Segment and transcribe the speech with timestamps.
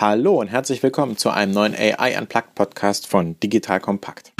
[0.00, 4.32] Hallo und herzlich willkommen zu einem neuen AI Unplugged Podcast von Digital Kompakt.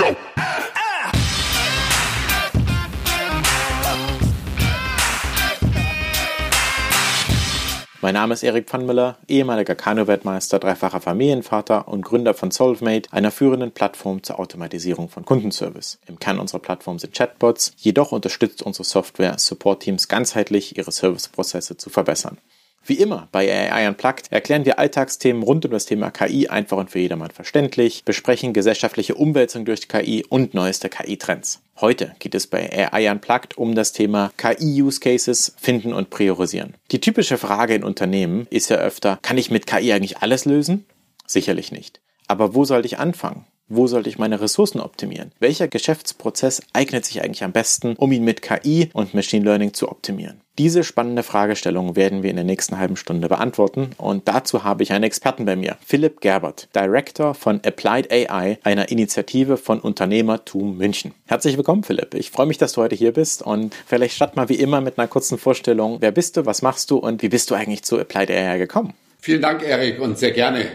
[8.00, 13.73] Mein Name ist Erik Pfannmüller, ehemaliger Kanu-Weltmeister, dreifacher Familienvater und Gründer von Solvemate, einer führenden
[13.73, 15.99] Plattform zur Automatisierung von Kundenservice.
[16.07, 21.91] Im Kern unserer Plattform sind Chatbots, jedoch unterstützt unsere Software Support-Teams ganzheitlich, ihre Serviceprozesse zu
[21.91, 22.39] verbessern.
[22.85, 26.91] Wie immer bei AI Unplugged erklären wir Alltagsthemen rund um das Thema KI einfach und
[26.91, 31.61] für jedermann verständlich, besprechen gesellschaftliche Umwälzung durch KI und neueste KI-Trends.
[31.81, 36.74] Heute geht es bei AI Unplugged um das Thema KI-Use-Cases finden und priorisieren.
[36.90, 40.87] Die typische Frage in Unternehmen ist ja öfter, kann ich mit KI eigentlich alles lösen?
[41.26, 42.01] Sicherlich nicht.
[42.28, 43.45] Aber wo sollte ich anfangen?
[43.73, 45.30] Wo sollte ich meine Ressourcen optimieren?
[45.38, 49.88] Welcher Geschäftsprozess eignet sich eigentlich am besten, um ihn mit KI und Machine Learning zu
[49.88, 50.41] optimieren?
[50.59, 54.93] Diese spannende Fragestellung werden wir in der nächsten halben Stunde beantworten und dazu habe ich
[54.93, 61.15] einen Experten bei mir, Philipp Gerbert, Director von Applied AI, einer Initiative von Unternehmertum München.
[61.27, 62.15] Herzlich willkommen, Philipp.
[62.15, 64.99] Ich freue mich, dass du heute hier bist und vielleicht statt mal wie immer mit
[64.99, 68.01] einer kurzen Vorstellung, wer bist du, was machst du und wie bist du eigentlich zu
[68.01, 68.95] Applied AI gekommen?
[69.21, 70.67] Vielen Dank, Erik, und sehr gerne.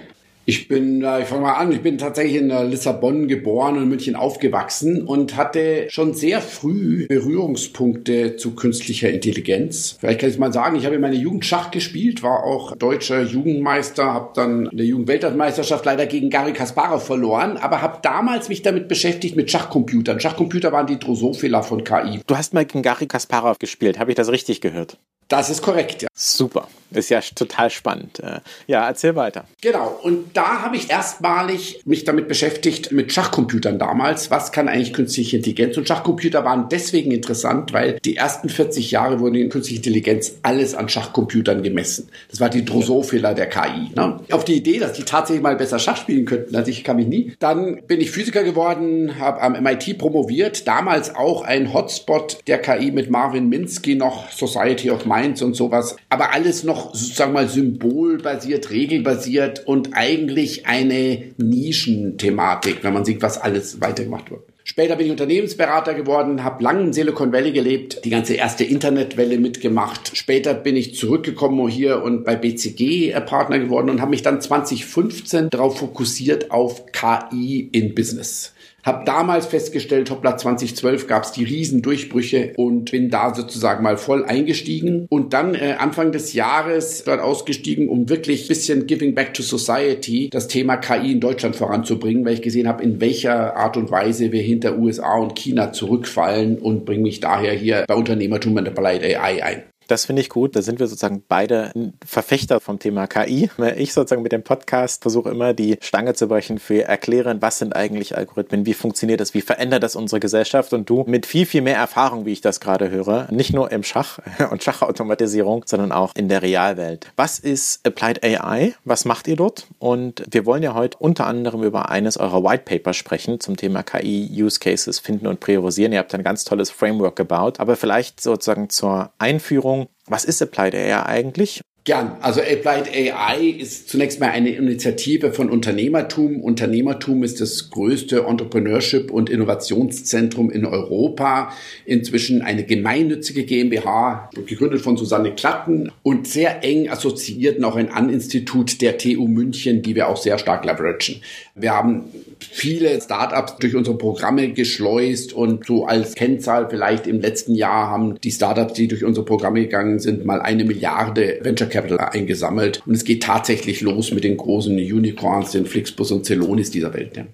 [0.47, 5.01] Ich bin, ich fange mal an, ich bin tatsächlich in Lissabon geboren und München aufgewachsen
[5.01, 9.97] und hatte schon sehr früh Berührungspunkte zu künstlicher Intelligenz.
[9.99, 13.23] Vielleicht kann ich mal sagen, ich habe in meiner Jugend Schach gespielt, war auch deutscher
[13.23, 18.61] Jugendmeister, habe dann in der Jugendweltmeisterschaft leider gegen Gary Kasparov verloren, aber habe damals mich
[18.61, 20.19] damit beschäftigt mit Schachcomputern.
[20.19, 22.21] Schachcomputer waren die Drosophila von KI.
[22.27, 24.99] Du hast mal gegen Gary Kasparov gespielt, habe ich das richtig gehört?
[25.27, 26.07] Das ist korrekt, ja.
[26.13, 26.67] Super.
[26.91, 28.19] Ist ja total spannend.
[28.19, 29.45] Äh, ja, erzähl weiter.
[29.61, 29.99] Genau.
[30.03, 34.31] Und da habe ich erstmalig mich damit beschäftigt mit Schachcomputern damals.
[34.31, 35.77] Was kann eigentlich künstliche Intelligenz?
[35.77, 40.73] Und Schachcomputer waren deswegen interessant, weil die ersten 40 Jahre wurden in künstlicher Intelligenz alles
[40.75, 42.09] an Schachcomputern gemessen.
[42.29, 43.91] Das war die Drosophila der KI.
[43.95, 44.19] Ne?
[44.31, 47.07] Auf die Idee, dass die tatsächlich mal besser Schach spielen könnten, also ich kann mich
[47.07, 47.33] nie.
[47.39, 50.67] Dann bin ich Physiker geworden, habe am MIT promoviert.
[50.67, 55.55] Damals auch ein Hotspot der KI mit Marvin Minsky noch Society of Mind Mainz und
[55.55, 55.95] sowas.
[56.09, 63.37] Aber alles noch, sozusagen mal, symbolbasiert, regelbasiert und eigentlich eine Nischenthematik, wenn man sieht, was
[63.37, 64.41] alles weitergemacht wird.
[64.67, 69.37] Später bin ich Unternehmensberater geworden, habe lange in Silicon Valley gelebt, die ganze erste Internetwelle
[69.37, 70.17] mitgemacht.
[70.17, 75.51] Später bin ich zurückgekommen hier und bei BCG Partner geworden und habe mich dann 2015
[75.51, 78.54] darauf fokussiert auf KI in Business.
[78.85, 84.23] Hab damals festgestellt, hoppla 2012 gab es die Riesendurchbrüche und bin da sozusagen mal voll
[84.25, 89.41] eingestiegen und dann äh, Anfang des Jahres dort ausgestiegen, um wirklich bisschen Giving Back to
[89.41, 93.89] Society das Thema KI in Deutschland voranzubringen, weil ich gesehen habe, in welcher Art und
[93.89, 98.67] Weise wir hinter USA und China zurückfallen und bringe mich daher hier bei Unternehmertum und
[98.67, 99.63] Applied AI ein.
[99.87, 100.55] Das finde ich gut.
[100.55, 101.71] Da sind wir sozusagen beide
[102.05, 103.49] Verfechter vom Thema KI.
[103.77, 107.75] Ich sozusagen mit dem Podcast versuche immer die Stange zu brechen für erklären, was sind
[107.75, 111.61] eigentlich Algorithmen, wie funktioniert das, wie verändert das unsere Gesellschaft und du mit viel, viel
[111.61, 114.19] mehr Erfahrung, wie ich das gerade höre, nicht nur im Schach
[114.51, 117.07] und Schachautomatisierung, sondern auch in der Realwelt.
[117.15, 118.73] Was ist Applied AI?
[118.83, 119.67] Was macht ihr dort?
[119.79, 123.83] Und wir wollen ja heute unter anderem über eines eurer White Paper sprechen zum Thema
[123.83, 125.93] KI Use Cases finden und priorisieren.
[125.93, 129.74] Ihr habt ein ganz tolles Framework gebaut, aber vielleicht sozusagen zur Einführung
[130.07, 131.61] was ist Applied AI eigentlich?
[131.85, 132.17] Gern.
[132.19, 136.41] Also Applied AI ist zunächst mal eine Initiative von Unternehmertum.
[136.41, 141.53] Unternehmertum ist das größte Entrepreneurship- und Innovationszentrum in Europa.
[141.85, 148.81] Inzwischen eine gemeinnützige GmbH, gegründet von Susanne Klatten und sehr eng assoziiert noch ein An-Institut
[148.81, 151.21] der TU München, die wir auch sehr stark leveragen.
[151.53, 152.05] Wir haben
[152.39, 158.19] viele Startups durch unsere Programme geschleust und so als Kennzahl vielleicht im letzten Jahr haben
[158.21, 162.81] die Startups, die durch unsere Programme gegangen sind, mal eine Milliarde Venture Capital eingesammelt.
[162.85, 167.17] Und es geht tatsächlich los mit den großen Unicorns, den Flixbus und Celonis dieser Welt.
[167.17, 167.25] Ja.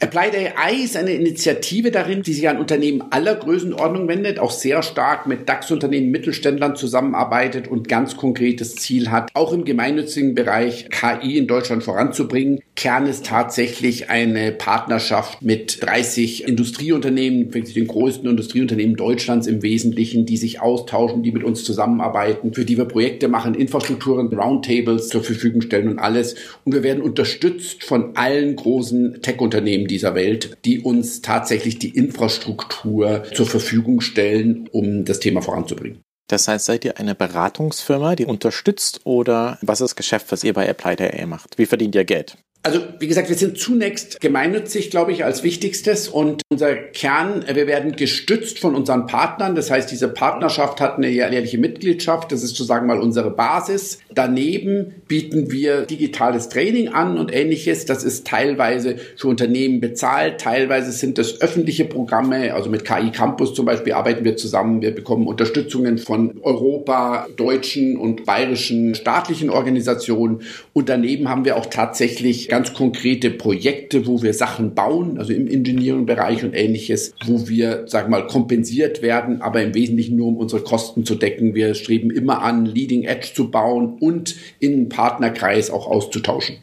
[0.00, 4.82] Applied AI ist eine Initiative darin, die sich an Unternehmen aller Größenordnung wendet, auch sehr
[4.82, 11.38] stark mit DAX-Unternehmen, Mittelständlern zusammenarbeitet und ganz konkretes Ziel hat, auch im gemeinnützigen Bereich KI
[11.38, 12.60] in Deutschland voranzubringen.
[12.76, 20.36] Kern ist tatsächlich eine Partnerschaft mit 30 Industrieunternehmen, den größten Industrieunternehmen Deutschlands im Wesentlichen, die
[20.36, 25.60] sich austauschen, die mit uns zusammenarbeiten, für die wir Projekte machen, Infrastrukturen, Roundtables zur Verfügung
[25.60, 26.34] stellen und alles.
[26.64, 33.24] Und wir werden unterstützt von allen großen Tech-Unternehmen dieser Welt, die uns tatsächlich die Infrastruktur
[33.34, 36.00] zur Verfügung stellen, um das Thema voranzubringen.
[36.28, 40.54] Das heißt, seid ihr eine Beratungsfirma, die unterstützt oder was ist das Geschäft, was ihr
[40.54, 41.58] bei Applied AI macht?
[41.58, 42.38] Wie verdient ihr Geld?
[42.66, 47.66] Also wie gesagt, wir sind zunächst gemeinnützig, glaube ich, als wichtigstes und unser Kern, wir
[47.66, 49.54] werden gestützt von unseren Partnern.
[49.54, 52.32] Das heißt, diese Partnerschaft hat eine jährliche Mitgliedschaft.
[52.32, 53.98] Das ist sozusagen mal unsere Basis.
[54.14, 57.84] Daneben bieten wir digitales Training an und ähnliches.
[57.84, 62.54] Das ist teilweise für Unternehmen bezahlt, teilweise sind das öffentliche Programme.
[62.54, 64.80] Also mit KI Campus zum Beispiel arbeiten wir zusammen.
[64.80, 70.40] Wir bekommen Unterstützungen von Europa, deutschen und bayerischen staatlichen Organisationen.
[70.72, 75.48] Und daneben haben wir auch tatsächlich ganz konkrete Projekte, wo wir Sachen bauen, also im
[75.48, 80.36] Engineering-Bereich und ähnliches, wo wir, sagen wir mal, kompensiert werden, aber im Wesentlichen nur um
[80.36, 81.56] unsere Kosten zu decken.
[81.56, 86.58] Wir streben immer an, Leading Edge zu bauen und in Partnerkreis auch auszutauschen.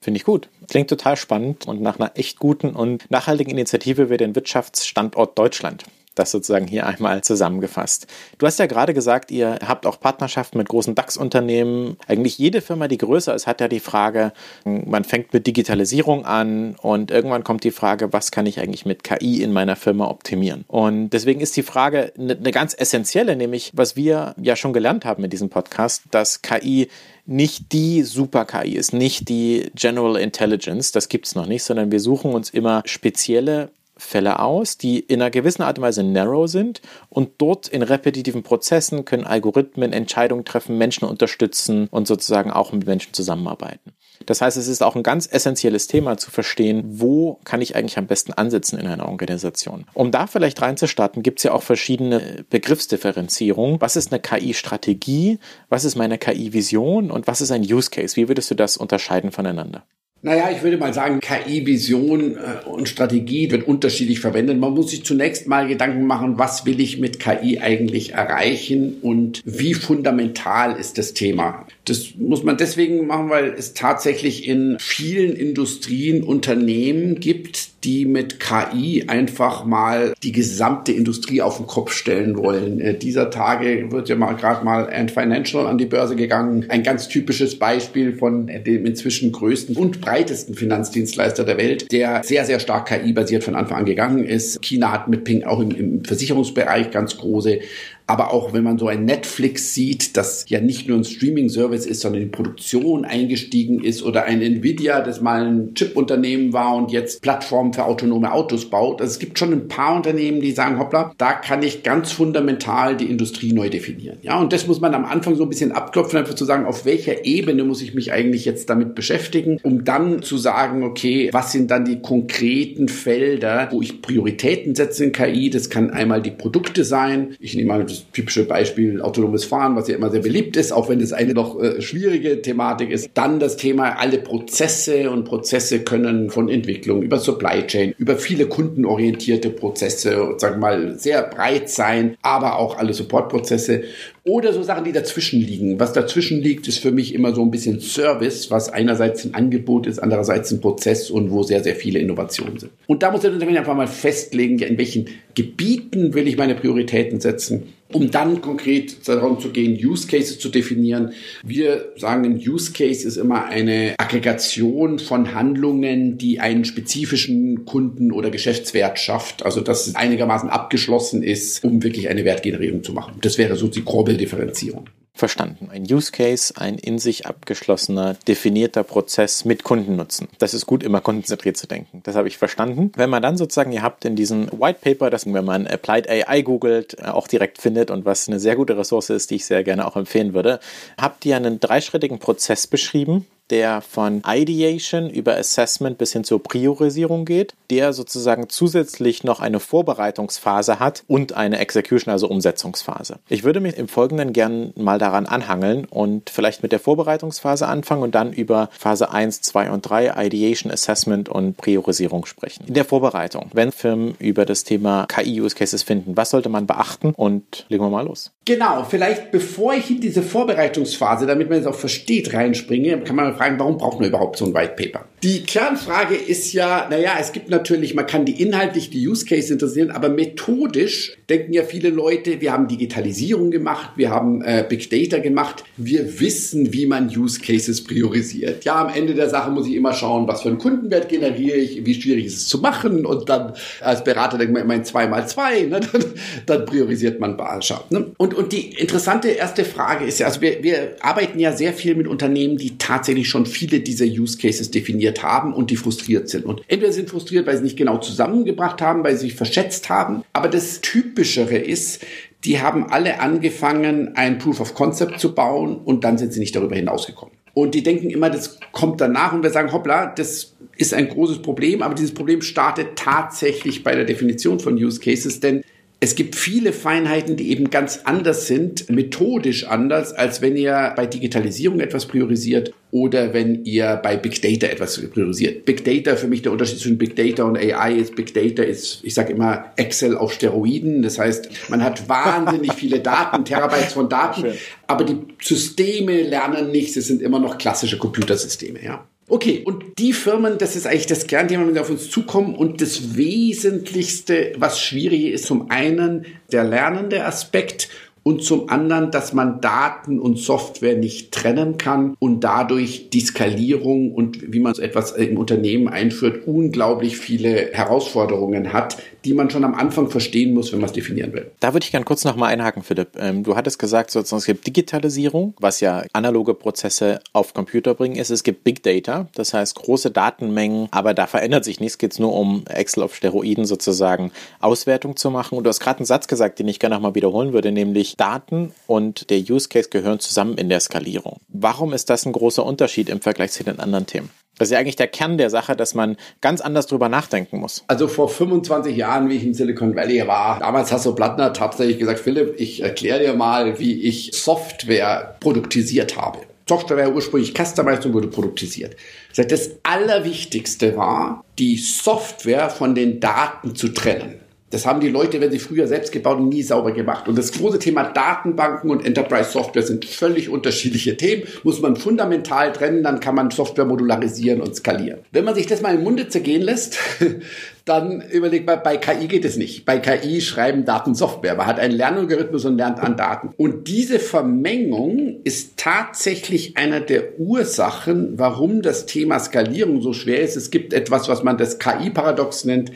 [0.00, 0.48] Finde ich gut.
[0.68, 5.84] Klingt total spannend und nach einer echt guten und nachhaltigen Initiative für den Wirtschaftsstandort Deutschland.
[6.16, 8.06] Das sozusagen hier einmal zusammengefasst.
[8.38, 11.98] Du hast ja gerade gesagt, ihr habt auch Partnerschaften mit großen DAX-Unternehmen.
[12.08, 14.32] Eigentlich jede Firma, die größer ist, hat ja die Frage,
[14.64, 19.04] man fängt mit Digitalisierung an und irgendwann kommt die Frage, was kann ich eigentlich mit
[19.04, 20.64] KI in meiner Firma optimieren?
[20.68, 25.22] Und deswegen ist die Frage eine ganz essentielle, nämlich was wir ja schon gelernt haben
[25.22, 26.88] in diesem Podcast, dass KI
[27.26, 32.00] nicht die Super-KI ist, nicht die General Intelligence, das gibt es noch nicht, sondern wir
[32.00, 36.82] suchen uns immer spezielle Fälle aus, die in einer gewissen Art und Weise narrow sind
[37.08, 42.86] und dort in repetitiven Prozessen können Algorithmen Entscheidungen treffen, Menschen unterstützen und sozusagen auch mit
[42.86, 43.92] Menschen zusammenarbeiten.
[44.24, 47.98] Das heißt, es ist auch ein ganz essentielles Thema zu verstehen, wo kann ich eigentlich
[47.98, 49.84] am besten ansetzen in einer Organisation.
[49.92, 53.80] Um da vielleicht reinzustarten, gibt es ja auch verschiedene Begriffsdifferenzierungen.
[53.80, 55.38] Was ist eine KI-Strategie?
[55.68, 57.10] Was ist meine KI-Vision?
[57.10, 58.16] Und was ist ein Use Case?
[58.16, 59.84] Wie würdest du das unterscheiden voneinander?
[60.26, 64.58] Naja, ich würde mal sagen, KI-Vision äh, und Strategie wird unterschiedlich verwendet.
[64.58, 69.40] Man muss sich zunächst mal Gedanken machen, was will ich mit KI eigentlich erreichen und
[69.44, 71.64] wie fundamental ist das Thema.
[71.84, 78.40] Das muss man deswegen machen, weil es tatsächlich in vielen Industrien Unternehmen gibt, die mit
[78.40, 82.80] KI einfach mal die gesamte Industrie auf den Kopf stellen wollen.
[82.80, 86.66] Äh, dieser Tage wird ja mal gerade mal Ant Financial an die Börse gegangen.
[86.68, 92.44] Ein ganz typisches Beispiel von dem inzwischen größten und breitesten Finanzdienstleister der Welt, der sehr,
[92.44, 94.60] sehr stark KI-basiert von Anfang an gegangen ist.
[94.62, 97.60] China hat mit Ping auch im, im Versicherungsbereich ganz große
[98.06, 102.00] aber auch wenn man so ein Netflix sieht, das ja nicht nur ein Streaming-Service ist,
[102.00, 107.22] sondern in Produktion eingestiegen ist oder ein Nvidia, das mal ein Chip-Unternehmen war und jetzt
[107.22, 109.00] Plattformen für autonome Autos baut.
[109.00, 112.96] Also es gibt schon ein paar Unternehmen, die sagen, hoppla, da kann ich ganz fundamental
[112.96, 114.18] die Industrie neu definieren.
[114.22, 116.84] Ja, und das muss man am Anfang so ein bisschen abklopfen, einfach zu sagen, auf
[116.84, 121.50] welcher Ebene muss ich mich eigentlich jetzt damit beschäftigen, um dann zu sagen, okay, was
[121.50, 125.50] sind dann die konkreten Felder, wo ich Prioritäten setze in KI?
[125.50, 127.34] Das kann einmal die Produkte sein.
[127.40, 130.72] Ich nehme mal das das typische Beispiel autonomes Fahren, was ja immer sehr beliebt ist,
[130.72, 133.10] auch wenn es eine noch äh, schwierige Thematik ist.
[133.14, 138.46] Dann das Thema alle Prozesse und Prozesse können von Entwicklung über Supply Chain, über viele
[138.46, 143.82] kundenorientierte Prozesse, sagen wir mal, sehr breit sein, aber auch alle Supportprozesse
[144.26, 145.78] oder so Sachen, die dazwischen liegen.
[145.78, 149.86] Was dazwischen liegt, ist für mich immer so ein bisschen Service, was einerseits ein Angebot
[149.86, 152.72] ist, andererseits ein Prozess und wo sehr, sehr viele Innovationen sind.
[152.88, 155.06] Und da muss der Unternehmen einfach mal festlegen, in welchen
[155.36, 160.48] Gebieten will ich meine Prioritäten setzen, um dann konkret darum zu gehen, Use Cases zu
[160.48, 161.12] definieren.
[161.44, 168.12] Wir sagen, ein Use Case ist immer eine Aggregation von Handlungen, die einen spezifischen Kunden-
[168.12, 169.44] oder Geschäftswert schafft.
[169.44, 173.14] Also, dass es einigermaßen abgeschlossen ist, um wirklich eine Wertgenerierung zu machen.
[173.20, 174.88] Das wäre so die grobe Differenzierung.
[175.16, 175.70] Verstanden.
[175.72, 180.28] Ein Use Case, ein in sich abgeschlossener, definierter Prozess mit Kundennutzen.
[180.38, 182.02] Das ist gut, immer kundenzentriert zu denken.
[182.04, 182.92] Das habe ich verstanden.
[182.96, 186.42] Wenn man dann sozusagen, ihr habt in diesem White Paper, das wenn man Applied AI
[186.42, 189.64] googelt, äh, auch direkt findet und was eine sehr gute Ressource ist, die ich sehr
[189.64, 190.60] gerne auch empfehlen würde,
[190.98, 197.24] habt ihr einen dreischrittigen Prozess beschrieben, der von Ideation über Assessment bis hin zur Priorisierung
[197.24, 203.18] geht, der sozusagen zusätzlich noch eine Vorbereitungsphase hat und eine Execution, also Umsetzungsphase.
[203.28, 208.02] Ich würde mich im Folgenden gern mal daran anhangeln und vielleicht mit der Vorbereitungsphase anfangen
[208.02, 212.64] und dann über Phase 1, 2 und 3 Ideation, Assessment und Priorisierung sprechen.
[212.66, 217.66] In der Vorbereitung, wenn Firmen über das Thema KI-Use-Cases finden, was sollte man beachten und
[217.68, 218.32] legen wir mal los.
[218.44, 223.35] Genau, vielleicht bevor ich in diese Vorbereitungsphase, damit man es auch versteht, reinspringe, kann man
[223.36, 225.04] fragen, warum braucht man überhaupt so ein White Paper?
[225.22, 229.50] Die Kernfrage ist ja, naja, es gibt natürlich, man kann die inhaltlich, die Use Case
[229.50, 234.90] interessieren, aber methodisch denken ja viele Leute, wir haben Digitalisierung gemacht, wir haben äh, Big
[234.90, 238.66] Data gemacht, wir wissen, wie man Use Cases priorisiert.
[238.66, 241.84] Ja, am Ende der Sache muss ich immer schauen, was für einen Kundenwert generiere ich,
[241.86, 245.06] wie schwierig ist es zu machen und dann als Berater denkt man immer in zwei
[245.06, 245.80] mal zwei, ne?
[245.92, 246.04] dann,
[246.44, 247.90] dann priorisiert man Barschaft.
[247.90, 248.12] Ne?
[248.18, 251.94] Und, und die interessante erste Frage ist ja, also wir, wir arbeiten ja sehr viel
[251.94, 256.28] mit Unternehmen, die tatsächlich schon viele dieser Use Cases definiert vorbereitet haben und die frustriert
[256.28, 256.44] sind.
[256.44, 260.22] Und entweder sind frustriert, weil sie nicht genau zusammengebracht haben, weil sie sich verschätzt haben.
[260.32, 262.04] Aber das Typischere ist,
[262.44, 266.54] die haben alle angefangen, ein Proof of Concept zu bauen und dann sind sie nicht
[266.54, 267.34] darüber hinausgekommen.
[267.54, 271.40] Und die denken immer, das kommt danach und wir sagen, hoppla, das ist ein großes
[271.40, 275.62] Problem, aber dieses Problem startet tatsächlich bei der Definition von Use Cases, denn
[275.98, 281.06] es gibt viele Feinheiten, die eben ganz anders sind, methodisch anders, als wenn ihr bei
[281.06, 285.64] Digitalisierung etwas priorisiert oder wenn ihr bei Big Data etwas priorisiert.
[285.64, 289.00] Big Data, für mich der Unterschied zwischen Big Data und AI ist, Big Data ist,
[289.04, 291.00] ich sage immer, Excel auf Steroiden.
[291.00, 294.52] Das heißt, man hat wahnsinnig viele Daten, Terabytes von Daten,
[294.86, 296.96] aber die Systeme lernen nichts.
[296.96, 299.08] Es sind immer noch klassische Computersysteme, ja.
[299.28, 302.54] Okay, und die Firmen, das ist eigentlich das Kernthema, sie auf uns zukommen.
[302.54, 307.88] Und das Wesentlichste, was schwierig ist, zum einen der lernende Aspekt
[308.26, 314.12] und zum anderen, dass man Daten und Software nicht trennen kann und dadurch die Skalierung
[314.12, 319.62] und wie man so etwas im Unternehmen einführt, unglaublich viele Herausforderungen hat, die man schon
[319.62, 321.52] am Anfang verstehen muss, wenn man es definieren will.
[321.60, 323.10] Da würde ich gerne kurz nochmal einhaken, Philipp.
[323.16, 328.30] Ähm, du hattest gesagt, es gibt Digitalisierung, was ja analoge Prozesse auf Computer bringen ist.
[328.30, 331.98] Es gibt Big Data, das heißt große Datenmengen, aber da verändert sich nichts.
[331.98, 335.58] Geht es nur um Excel auf Steroiden sozusagen Auswertung zu machen.
[335.58, 338.72] Und du hast gerade einen Satz gesagt, den ich gerne nochmal wiederholen würde, nämlich Daten
[338.86, 341.40] und der Use Case gehören zusammen in der Skalierung.
[341.48, 344.30] Warum ist das ein großer Unterschied im Vergleich zu den anderen Themen?
[344.58, 347.84] Das ist ja eigentlich der Kern der Sache, dass man ganz anders drüber nachdenken muss.
[347.88, 351.98] Also vor 25 Jahren, wie ich im Silicon Valley war, damals hast du Plattner tatsächlich
[351.98, 356.40] gesagt, Philipp, ich erkläre dir mal, wie ich Software produktisiert habe.
[356.68, 358.96] Software war ursprünglich customized und wurde produktisiert.
[359.36, 364.35] Das Allerwichtigste war, die Software von den Daten zu trennen.
[364.70, 367.28] Das haben die Leute, wenn sie früher selbst gebaut haben, nie sauber gemacht.
[367.28, 371.44] Und das große Thema Datenbanken und Enterprise Software sind völlig unterschiedliche Themen.
[371.62, 375.20] Muss man fundamental trennen, dann kann man Software modularisieren und skalieren.
[375.30, 376.98] Wenn man sich das mal im Munde zergehen lässt,
[377.84, 379.84] dann überlegt man, bei KI geht es nicht.
[379.84, 381.54] Bei KI schreiben Daten Software.
[381.54, 383.50] Man hat einen Lernalgorithmus und lernt an Daten.
[383.56, 390.56] Und diese Vermengung ist tatsächlich einer der Ursachen, warum das Thema Skalierung so schwer ist.
[390.56, 392.90] Es gibt etwas, was man das KI-Paradox nennt.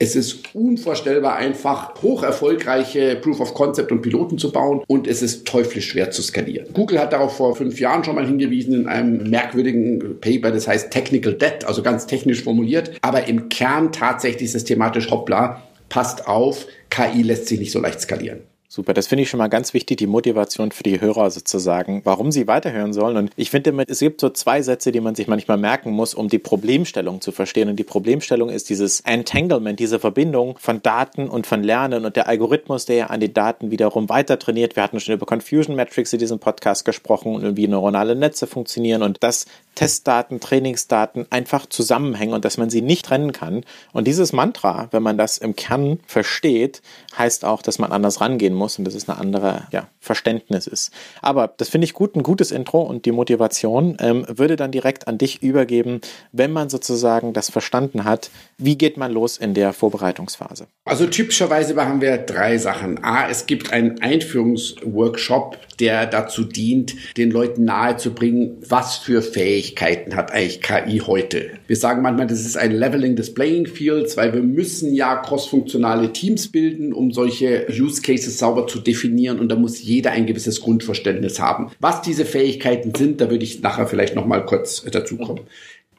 [0.00, 5.22] Es ist unvorstellbar einfach, hoch erfolgreiche Proof of Concept und Piloten zu bauen und es
[5.22, 6.72] ist teuflisch schwer zu skalieren.
[6.72, 10.92] Google hat darauf vor fünf Jahren schon mal hingewiesen in einem merkwürdigen Paper, das heißt
[10.92, 17.22] Technical Debt, also ganz technisch formuliert, aber im Kern tatsächlich systematisch hoppla, passt auf, KI
[17.22, 18.42] lässt sich nicht so leicht skalieren.
[18.70, 22.30] Super, das finde ich schon mal ganz wichtig, die Motivation für die Hörer sozusagen, warum
[22.30, 23.16] sie weiterhören sollen.
[23.16, 26.28] Und ich finde, es gibt so zwei Sätze, die man sich manchmal merken muss, um
[26.28, 27.70] die Problemstellung zu verstehen.
[27.70, 32.28] Und die Problemstellung ist dieses Entanglement, diese Verbindung von Daten und von Lernen und der
[32.28, 34.76] Algorithmus, der ja an die Daten wiederum weiter trainiert.
[34.76, 39.02] Wir hatten schon über Confusion Metrics in diesem Podcast gesprochen und wie neuronale Netze funktionieren
[39.02, 39.46] und dass
[39.76, 43.64] Testdaten, Trainingsdaten einfach zusammenhängen und dass man sie nicht trennen kann.
[43.94, 46.82] Und dieses Mantra, wenn man das im Kern versteht,
[47.16, 50.92] heißt auch, dass man anders rangehen muss und dass es eine andere ja, Verständnis ist.
[51.22, 55.08] Aber das finde ich gut, ein gutes Intro und die Motivation ähm, würde dann direkt
[55.08, 56.00] an dich übergeben,
[56.32, 58.30] wenn man sozusagen das verstanden hat.
[58.56, 60.66] Wie geht man los in der Vorbereitungsphase?
[60.84, 63.04] Also typischerweise machen wir drei Sachen.
[63.04, 70.32] A, es gibt einen Einführungsworkshop, der dazu dient, den Leuten nahezubringen, was für Fähigkeiten hat
[70.32, 71.50] eigentlich KI heute.
[71.66, 76.12] Wir sagen manchmal, das ist ein Leveling des Playing Fields, weil wir müssen ja crossfunktionale
[76.12, 80.60] Teams bilden, um solche Use Cases sauber zu definieren und da muss jeder ein gewisses
[80.60, 81.70] Grundverständnis haben.
[81.80, 85.40] Was diese Fähigkeiten sind, da würde ich nachher vielleicht noch mal kurz dazu kommen.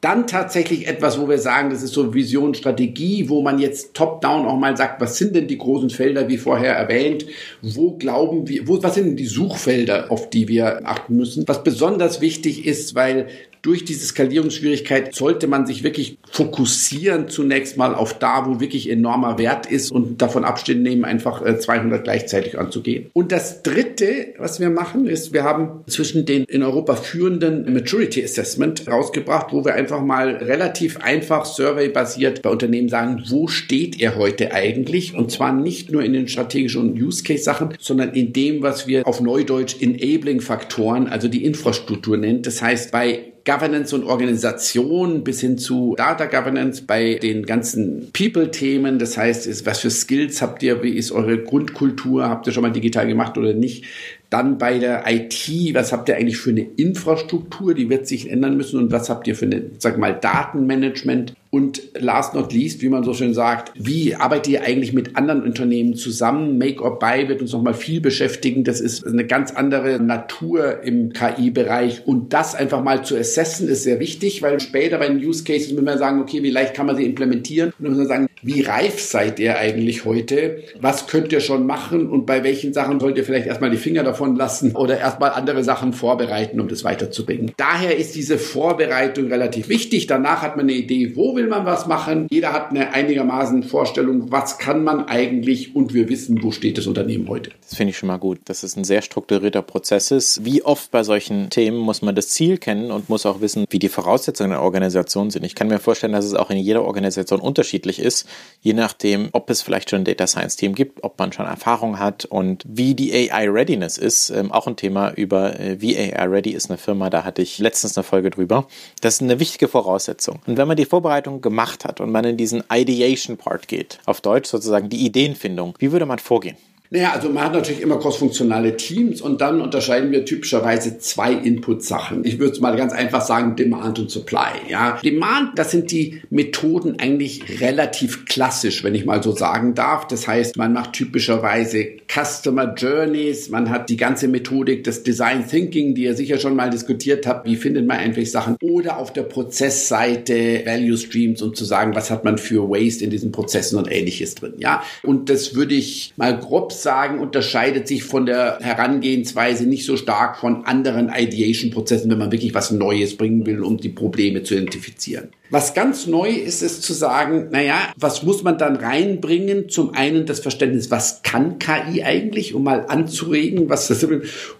[0.00, 4.46] Dann tatsächlich etwas, wo wir sagen, das ist so Vision, Strategie, wo man jetzt top-down
[4.46, 7.26] auch mal sagt, was sind denn die großen Felder, wie vorher erwähnt?
[7.60, 11.46] Wo glauben wir, wo, was sind denn die Suchfelder, auf die wir achten müssen?
[11.46, 13.28] Was besonders wichtig ist, weil
[13.62, 19.38] durch diese Skalierungsschwierigkeit sollte man sich wirklich fokussieren zunächst mal auf da, wo wirklich enormer
[19.38, 23.10] Wert ist und davon Abstand nehmen, einfach 200 äh, gleichzeitig anzugehen.
[23.12, 28.22] Und das Dritte, was wir machen, ist, wir haben zwischen den in Europa führenden Maturity
[28.24, 34.16] Assessment rausgebracht, wo wir einfach mal relativ einfach survey-basiert bei Unternehmen sagen, wo steht ihr
[34.16, 35.14] heute eigentlich?
[35.14, 39.76] Und zwar nicht nur in den strategischen Use-Case-Sachen, sondern in dem, was wir auf Neudeutsch
[39.80, 42.46] Enabling-Faktoren, also die Infrastruktur nennt.
[42.46, 48.98] Das heißt, bei Governance und Organisation bis hin zu Data Governance bei den ganzen People-Themen.
[48.98, 50.82] Das heißt, was für Skills habt ihr?
[50.82, 52.28] Wie ist eure Grundkultur?
[52.28, 53.84] Habt ihr schon mal digital gemacht oder nicht?
[54.28, 57.74] Dann bei der IT, was habt ihr eigentlich für eine Infrastruktur?
[57.74, 58.78] Die wird sich ändern müssen.
[58.78, 61.34] Und was habt ihr für eine, sag mal, Datenmanagement?
[61.50, 65.42] Und last not least, wie man so schön sagt, wie arbeitet ihr eigentlich mit anderen
[65.42, 66.58] Unternehmen zusammen?
[66.58, 68.62] Make or Buy wird uns nochmal viel beschäftigen.
[68.62, 72.06] Das ist eine ganz andere Natur im KI-Bereich.
[72.06, 75.72] Und das einfach mal zu assessen ist sehr wichtig, weil später bei den Use Cases
[75.72, 77.70] müssen wir sagen, okay, wie leicht kann man sie implementieren?
[77.78, 80.62] Und dann müssen wir sagen, wie reif seid ihr eigentlich heute?
[80.80, 82.08] Was könnt ihr schon machen?
[82.08, 85.64] Und bei welchen Sachen sollt ihr vielleicht erstmal die Finger davon lassen oder erstmal andere
[85.64, 87.52] Sachen vorbereiten, um das weiterzubringen?
[87.56, 90.06] Daher ist diese Vorbereitung relativ wichtig.
[90.06, 92.26] Danach hat man eine Idee, wo will man was machen?
[92.30, 96.86] Jeder hat eine einigermaßen Vorstellung, was kann man eigentlich und wir wissen, wo steht das
[96.86, 97.50] Unternehmen heute.
[97.62, 100.44] Das finde ich schon mal gut, dass es ein sehr strukturierter Prozess ist.
[100.44, 103.78] Wie oft bei solchen Themen muss man das Ziel kennen und muss auch wissen, wie
[103.78, 105.44] die Voraussetzungen der Organisation sind.
[105.44, 108.28] Ich kann mir vorstellen, dass es auch in jeder Organisation unterschiedlich ist,
[108.60, 111.98] je nachdem, ob es vielleicht schon ein Data Science Team gibt, ob man schon Erfahrung
[111.98, 114.30] hat und wie die AI Readiness ist.
[114.30, 117.58] Ähm, auch ein Thema über äh, wie AI Ready ist eine Firma, da hatte ich
[117.58, 118.66] letztens eine Folge drüber.
[119.00, 120.40] Das ist eine wichtige Voraussetzung.
[120.46, 124.20] Und wenn man die Vorbereitung gemacht hat und man in diesen Ideation Part geht, auf
[124.20, 126.56] Deutsch sozusagen die Ideenfindung, wie würde man vorgehen?
[126.92, 132.24] Naja, also man hat natürlich immer crossfunktionale Teams und dann unterscheiden wir typischerweise zwei Input-Sachen.
[132.24, 134.68] Ich würde es mal ganz einfach sagen, Demand und Supply.
[134.68, 140.08] Ja, Demand, das sind die Methoden eigentlich relativ klassisch, wenn ich mal so sagen darf.
[140.08, 145.94] Das heißt, man macht typischerweise Customer Journeys, man hat die ganze Methodik des Design Thinking,
[145.94, 147.46] die ihr sicher schon mal diskutiert habt.
[147.46, 148.56] Wie findet man eigentlich Sachen?
[148.60, 153.10] Oder auf der Prozessseite Value Streams, um zu sagen, was hat man für Waste in
[153.10, 154.54] diesen Prozessen und ähnliches drin.
[154.58, 159.96] Ja, und das würde ich mal grob sagen, unterscheidet sich von der Herangehensweise nicht so
[159.96, 164.54] stark von anderen Ideation-Prozessen, wenn man wirklich was Neues bringen will, um die Probleme zu
[164.54, 165.30] identifizieren.
[165.50, 169.68] Was ganz neu ist, ist zu sagen, naja, was muss man dann reinbringen?
[169.68, 174.06] Zum einen das Verständnis, was kann KI eigentlich, um mal anzuregen, was das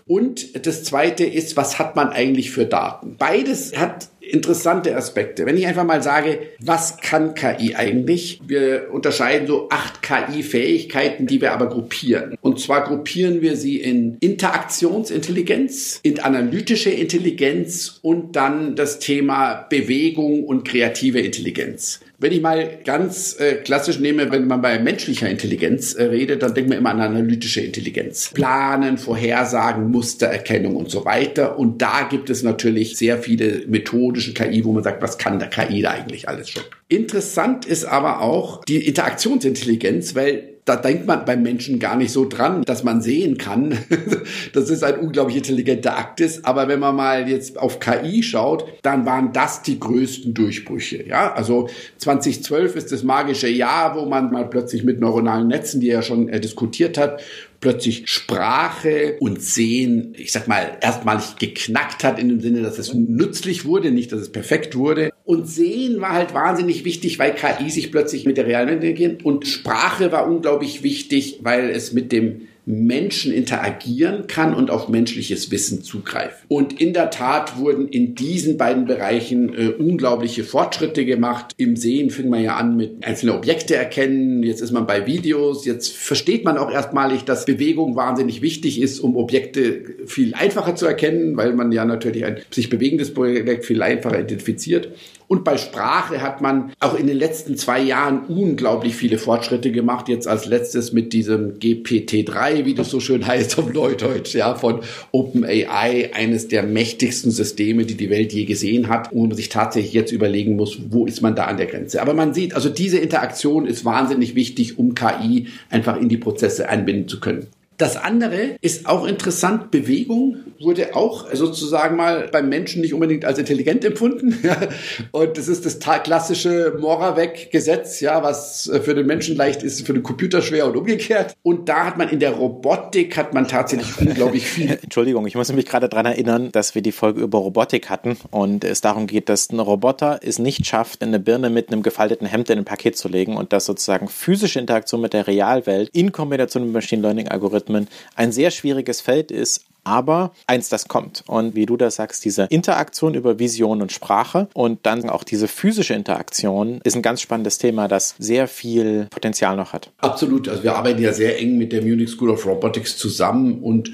[0.07, 3.17] und das zweite ist, was hat man eigentlich für Daten?
[3.17, 5.46] Beides hat interessante Aspekte.
[5.46, 8.40] Wenn ich einfach mal sage, was kann KI eigentlich?
[8.46, 12.37] Wir unterscheiden so acht KI-Fähigkeiten, die wir aber gruppieren.
[12.40, 20.44] Und zwar gruppieren wir sie in Interaktionsintelligenz, in analytische Intelligenz und dann das Thema Bewegung
[20.44, 22.00] und kreative Intelligenz.
[22.23, 26.53] Wenn ich mal ganz äh, klassisch nehme, wenn man bei menschlicher Intelligenz äh, redet, dann
[26.53, 28.31] denkt man immer an analytische Intelligenz.
[28.35, 31.59] Planen, Vorhersagen, Mustererkennung und so weiter.
[31.59, 35.49] Und da gibt es natürlich sehr viele methodische KI, wo man sagt, was kann der
[35.49, 36.62] KI da eigentlich alles schon?
[36.89, 42.28] Interessant ist aber auch die Interaktionsintelligenz, weil da denkt man beim Menschen gar nicht so
[42.28, 43.76] dran, dass man sehen kann.
[44.52, 46.45] das ist ein unglaublich intelligenter Akt ist.
[46.45, 51.04] Aber wenn man mal jetzt auf KI schaut, dann waren das die größten Durchbrüche.
[51.09, 55.91] Ja, also 2012 ist das magische Jahr, wo man mal plötzlich mit neuronalen Netzen, die
[55.91, 57.21] er schon äh, diskutiert hat,
[57.60, 62.94] plötzlich Sprache und Sehen, ich sag mal, erstmalig geknackt hat in dem Sinne, dass es
[62.94, 65.12] nützlich wurde, nicht, dass es perfekt wurde.
[65.25, 69.46] Und Sehen war halt wahnsinnig wichtig, weil KI sich plötzlich mit der realen Welt und
[69.46, 75.83] Sprache war unglaublich wichtig, weil es mit dem Menschen interagieren kann und auf menschliches Wissen
[75.83, 76.37] zugreifen.
[76.49, 81.52] Und in der Tat wurden in diesen beiden Bereichen äh, unglaubliche Fortschritte gemacht.
[81.56, 85.65] Im Sehen fing man ja an mit einzelne Objekte erkennen, jetzt ist man bei Videos,
[85.65, 90.87] jetzt versteht man auch erstmalig, dass Bewegung wahnsinnig wichtig ist, um Objekte viel einfacher zu
[90.87, 94.89] erkennen, weil man ja natürlich ein sich bewegendes Projekt viel einfacher identifiziert.
[95.30, 100.08] Und bei Sprache hat man auch in den letzten zwei Jahren unglaublich viele Fortschritte gemacht.
[100.08, 104.80] Jetzt als letztes mit diesem GPT-3, wie das so schön heißt auf Neudeutsch, ja, von
[105.12, 109.93] OpenAI, eines der mächtigsten Systeme, die die Welt je gesehen hat, wo man sich tatsächlich
[109.93, 112.02] jetzt überlegen muss, wo ist man da an der Grenze.
[112.02, 116.69] Aber man sieht, also diese Interaktion ist wahnsinnig wichtig, um KI einfach in die Prozesse
[116.69, 117.47] einbinden zu können.
[117.80, 119.71] Das andere ist auch interessant.
[119.71, 124.38] Bewegung wurde auch sozusagen mal beim Menschen nicht unbedingt als intelligent empfunden.
[125.12, 130.02] Und das ist das klassische Moravec-Gesetz, ja, was für den Menschen leicht ist, für den
[130.02, 131.34] Computer schwer und umgekehrt.
[131.43, 134.73] Und da hat man in der Robotik hat man tatsächlich unglaublich viel.
[134.82, 138.62] Entschuldigung, ich muss mich gerade daran erinnern, dass wir die Folge über Robotik hatten und
[138.62, 142.50] es darum geht, dass ein Roboter es nicht schafft, eine Birne mit einem gefalteten Hemd
[142.50, 146.64] in ein Paket zu legen und dass sozusagen physische Interaktion mit der Realwelt in Kombination
[146.64, 151.25] mit Machine Learning Algorithmen Algorithmen ein sehr schwieriges Feld ist, aber eins, das kommt.
[151.26, 155.49] Und wie du das sagst, diese Interaktion über Vision und Sprache und dann auch diese
[155.49, 159.91] physische Interaktion ist ein ganz spannendes Thema, das sehr viel Potenzial noch hat.
[159.99, 160.49] Absolut.
[160.49, 163.91] Also wir arbeiten ja sehr eng mit der Munich School of Robotics zusammen und